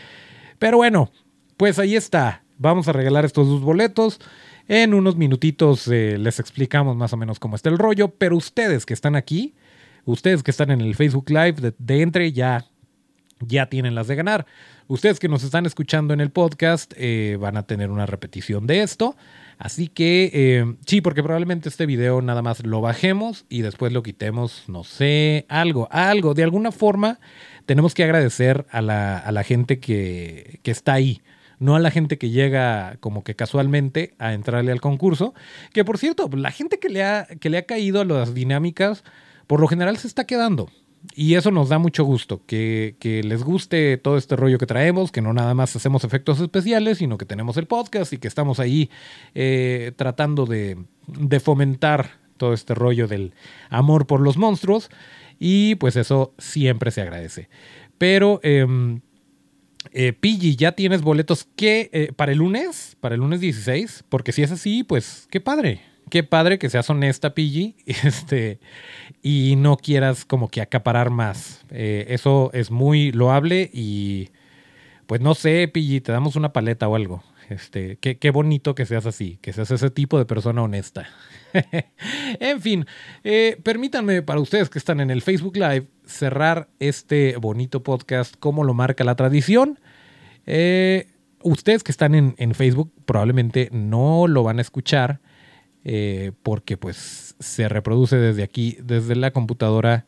Pero 0.58 0.78
bueno, 0.78 1.10
pues 1.56 1.78
ahí 1.78 1.96
está. 1.96 2.42
Vamos 2.58 2.88
a 2.88 2.92
regalar 2.92 3.24
estos 3.24 3.48
dos 3.48 3.60
boletos. 3.60 4.20
En 4.68 4.92
unos 4.92 5.16
minutitos 5.16 5.88
eh, 5.88 6.18
les 6.18 6.40
explicamos 6.40 6.94
más 6.96 7.12
o 7.12 7.16
menos 7.16 7.38
cómo 7.38 7.56
está 7.56 7.68
el 7.70 7.78
rollo. 7.78 8.08
Pero 8.08 8.36
ustedes 8.36 8.84
que 8.84 8.94
están 8.94 9.16
aquí, 9.16 9.54
Ustedes 10.08 10.42
que 10.42 10.50
están 10.50 10.70
en 10.70 10.80
el 10.80 10.94
Facebook 10.94 11.28
Live 11.28 11.74
de, 11.76 12.00
entre 12.00 12.32
ya, 12.32 12.64
ya 13.40 13.66
tienen 13.66 13.94
las 13.94 14.06
de 14.08 14.16
ganar. 14.16 14.46
Ustedes 14.86 15.20
que 15.20 15.28
nos 15.28 15.44
están 15.44 15.66
escuchando 15.66 16.14
en 16.14 16.22
el 16.22 16.30
podcast 16.30 16.94
eh, 16.96 17.36
van 17.38 17.58
a 17.58 17.64
tener 17.64 17.90
una 17.90 18.06
repetición 18.06 18.66
de 18.66 18.80
esto. 18.80 19.18
Así 19.58 19.88
que 19.88 20.30
eh, 20.32 20.76
sí, 20.86 21.02
porque 21.02 21.22
probablemente 21.22 21.68
este 21.68 21.84
video 21.84 22.22
nada 22.22 22.40
más 22.40 22.64
lo 22.64 22.80
bajemos 22.80 23.44
y 23.50 23.60
después 23.60 23.92
lo 23.92 24.02
quitemos, 24.02 24.64
no 24.66 24.82
sé, 24.82 25.44
algo, 25.50 25.88
algo. 25.90 26.32
De 26.32 26.42
alguna 26.42 26.72
forma 26.72 27.20
tenemos 27.66 27.92
que 27.92 28.02
agradecer 28.02 28.64
a 28.70 28.80
la, 28.80 29.42
gente 29.44 29.78
que, 29.78 30.60
que 30.62 30.70
está 30.70 30.94
ahí 30.94 31.20
no 31.58 31.76
a 31.76 31.80
la 31.80 31.90
gente 31.90 32.16
que 32.16 32.30
llega 32.30 32.96
como 33.00 33.24
que 33.24 33.34
casualmente 33.34 34.14
a 34.18 34.32
entrarle 34.32 34.72
al 34.72 34.80
concurso. 34.80 35.34
Que 35.74 35.84
por 35.84 35.98
cierto, 35.98 36.30
la 36.32 36.50
gente 36.50 36.78
que 36.78 36.88
le 36.88 37.04
ha, 37.04 37.26
que 37.26 37.50
le 37.50 37.58
ha 37.58 37.66
caído 37.66 38.00
a 38.00 38.06
las 38.06 38.32
dinámicas 38.32 39.04
por 39.48 39.60
lo 39.60 39.66
general 39.66 39.96
se 39.96 40.06
está 40.06 40.24
quedando. 40.24 40.68
Y 41.14 41.34
eso 41.34 41.50
nos 41.50 41.68
da 41.68 41.78
mucho 41.78 42.04
gusto, 42.04 42.42
que, 42.46 42.96
les 43.24 43.42
guste 43.42 43.96
todo 43.96 44.16
este 44.16 44.36
rollo 44.36 44.58
que 44.58 44.66
traemos, 44.66 45.10
que 45.10 45.22
no 45.22 45.32
nada 45.32 45.54
más 45.54 45.74
hacemos 45.74 46.04
efectos 46.04 46.40
especiales, 46.40 46.98
sino 46.98 47.18
que 47.18 47.24
tenemos 47.24 47.56
el 47.56 47.66
podcast 47.66 48.12
y 48.12 48.18
que 48.18 48.28
estamos 48.28 48.60
ahí 48.60 48.90
eh, 49.34 49.92
tratando 49.96 50.44
de, 50.44 50.76
fomentar 51.40 52.18
todo 52.36 52.52
este 52.52 52.74
rollo 52.74 53.08
del 53.08 53.32
amor 53.70 54.06
por 54.06 54.20
los 54.20 54.36
monstruos. 54.36 54.90
Y 55.40 55.76
pues 55.76 55.96
eso 55.96 56.34
siempre 56.38 56.90
se 56.90 57.00
agradece. 57.00 57.48
Pero, 57.96 58.40
eh, 58.42 58.66
eh, 59.92 60.56
¿ya 60.56 60.72
tienes 60.72 61.02
boletos 61.02 61.48
¿qué, 61.56 61.90
eh, 61.92 62.12
para 62.14 62.32
el 62.32 62.38
lunes? 62.38 62.96
¿Para 63.00 63.14
el 63.14 63.20
lunes 63.20 63.40
16? 63.40 64.04
Porque 64.08 64.32
si 64.32 64.42
es 64.42 64.50
así, 64.50 64.82
pues 64.82 65.26
qué 65.30 65.40
padre 65.40 65.80
qué 66.08 66.22
padre 66.22 66.58
que 66.58 66.70
seas 66.70 66.88
honesta, 66.90 67.34
Pidgey, 67.34 67.76
este, 67.86 68.60
y 69.22 69.54
no 69.56 69.76
quieras 69.76 70.24
como 70.24 70.48
que 70.48 70.60
acaparar 70.60 71.10
más. 71.10 71.64
Eh, 71.70 72.06
eso 72.08 72.50
es 72.52 72.70
muy 72.70 73.12
loable 73.12 73.70
y 73.72 74.30
pues 75.06 75.20
no 75.20 75.34
sé, 75.34 75.68
Pidgey, 75.68 76.00
te 76.00 76.12
damos 76.12 76.36
una 76.36 76.52
paleta 76.52 76.88
o 76.88 76.96
algo. 76.96 77.22
Este, 77.48 77.96
qué, 77.96 78.18
qué, 78.18 78.30
bonito 78.30 78.74
que 78.74 78.84
seas 78.84 79.06
así, 79.06 79.38
que 79.40 79.54
seas 79.54 79.70
ese 79.70 79.88
tipo 79.88 80.18
de 80.18 80.26
persona 80.26 80.62
honesta. 80.62 81.06
en 82.40 82.60
fin, 82.60 82.84
eh, 83.24 83.58
permítanme 83.62 84.20
para 84.20 84.40
ustedes 84.40 84.68
que 84.68 84.78
están 84.78 85.00
en 85.00 85.10
el 85.10 85.22
Facebook 85.22 85.56
Live 85.56 85.86
cerrar 86.04 86.68
este 86.78 87.36
bonito 87.38 87.82
podcast 87.82 88.34
como 88.38 88.64
lo 88.64 88.74
marca 88.74 89.02
la 89.02 89.14
tradición. 89.14 89.80
Eh, 90.44 91.06
ustedes 91.42 91.82
que 91.82 91.92
están 91.92 92.14
en, 92.14 92.34
en 92.36 92.54
Facebook 92.54 92.92
probablemente 93.06 93.70
no 93.72 94.26
lo 94.26 94.42
van 94.42 94.58
a 94.58 94.62
escuchar 94.62 95.20
eh, 95.90 96.32
porque 96.42 96.76
pues 96.76 97.34
se 97.40 97.66
reproduce 97.66 98.16
desde 98.16 98.42
aquí, 98.42 98.76
desde 98.82 99.16
la 99.16 99.30
computadora 99.30 100.04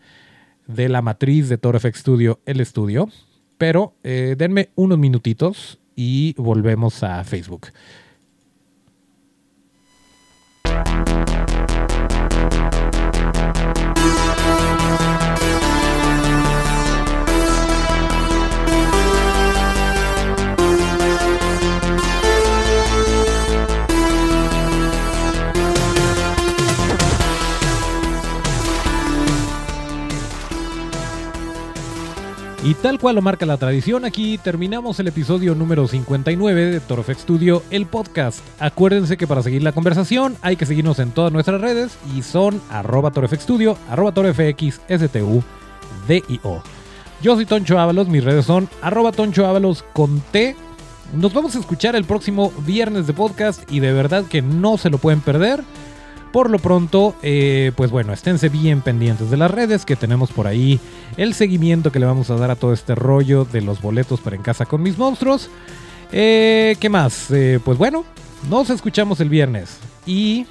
de 0.67 0.91
la 0.91 1.01
matriz 1.01 1.49
de 1.49 1.57
ToroFX 1.57 2.01
Studio, 2.01 2.39
el 2.45 2.61
estudio. 2.61 3.09
Pero 3.57 3.95
eh, 4.03 4.35
denme 4.37 4.69
unos 4.75 4.99
minutitos 4.99 5.81
y 5.97 6.35
volvemos 6.37 7.03
a 7.03 7.25
Facebook. 7.25 7.69
Y 32.71 32.75
tal 32.75 33.01
cual 33.01 33.17
lo 33.17 33.21
marca 33.21 33.47
la 33.47 33.57
tradición, 33.57 34.05
aquí 34.05 34.39
terminamos 34.39 35.01
el 35.01 35.09
episodio 35.09 35.57
número 35.57 35.89
59 35.89 36.67
de 36.67 36.79
Torofx 36.79 37.23
Studio, 37.23 37.65
el 37.69 37.87
podcast. 37.87 38.39
Acuérdense 38.61 39.17
que 39.17 39.27
para 39.27 39.43
seguir 39.43 39.65
la 39.65 39.73
conversación 39.73 40.37
hay 40.41 40.55
que 40.55 40.67
seguirnos 40.67 41.01
en 41.01 41.11
todas 41.11 41.33
nuestras 41.33 41.61
redes 41.61 41.99
y 42.17 42.23
son 42.23 42.63
arroba 42.71 43.11
Torofx 43.11 43.43
Studio, 43.43 43.77
arroba. 43.89 44.13
Yo 47.21 47.35
soy 47.35 47.45
Toncho 47.45 47.77
Ábalos, 47.77 48.07
mis 48.07 48.23
redes 48.23 48.47
son 48.47 48.69
arroba 48.83 49.11
Toncho 49.11 49.49
Ábalos 49.49 49.85
con 49.93 50.21
T. 50.31 50.55
Nos 51.13 51.35
vamos 51.35 51.57
a 51.57 51.59
escuchar 51.59 51.97
el 51.97 52.05
próximo 52.05 52.53
viernes 52.65 53.09
de 53.09 53.15
podcast 53.15 53.69
y 53.69 53.81
de 53.81 53.93
verdad 53.93 54.27
que 54.27 54.43
no 54.43 54.79
se 54.79 54.91
lo 54.91 54.99
pueden 54.99 55.23
perder. 55.23 55.65
Por 56.33 56.49
lo 56.49 56.61
pronto, 56.61 57.17
eh, 57.23 57.73
pues 57.75 57.91
bueno, 57.91 58.13
esténse 58.13 58.49
bien 58.49 58.83
pendientes 58.83 59.31
de 59.31 59.37
las 59.37 59.51
redes 59.51 59.85
que 59.85 59.97
tenemos 59.97 60.31
por 60.31 60.47
ahí, 60.47 60.79
el 61.17 61.35
seguimiento 61.35 61.91
que 61.91 61.99
le 61.99 62.07
vamos 62.07 62.31
a 62.31 62.37
dar 62.37 62.53
a 62.53 62.57
todo 62.57 62.73
este 62.73 62.95
rollo 62.95 63.45
de 63.45 63.63
los 63.63 63.83
boletos 63.83 64.21
para 64.21 64.37
en 64.37 64.43
casa 64.43 64.65
con 64.65 64.81
mis 64.81 64.97
monstruos. 64.97 65.51
Eh, 66.13 66.77
¿Qué 66.79 66.89
más? 66.89 67.31
Eh, 67.33 67.59
pues 67.65 67.79
bueno, 67.79 68.05
nos 68.49 68.71
escuchamos 68.71 69.19
el 69.21 69.29
viernes 69.29 69.79
y 70.07 70.47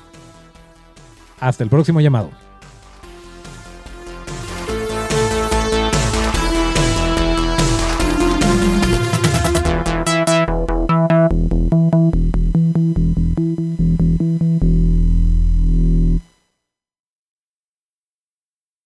hasta 1.39 1.63
el 1.63 1.69
próximo 1.69 2.01
llamado. 2.01 2.48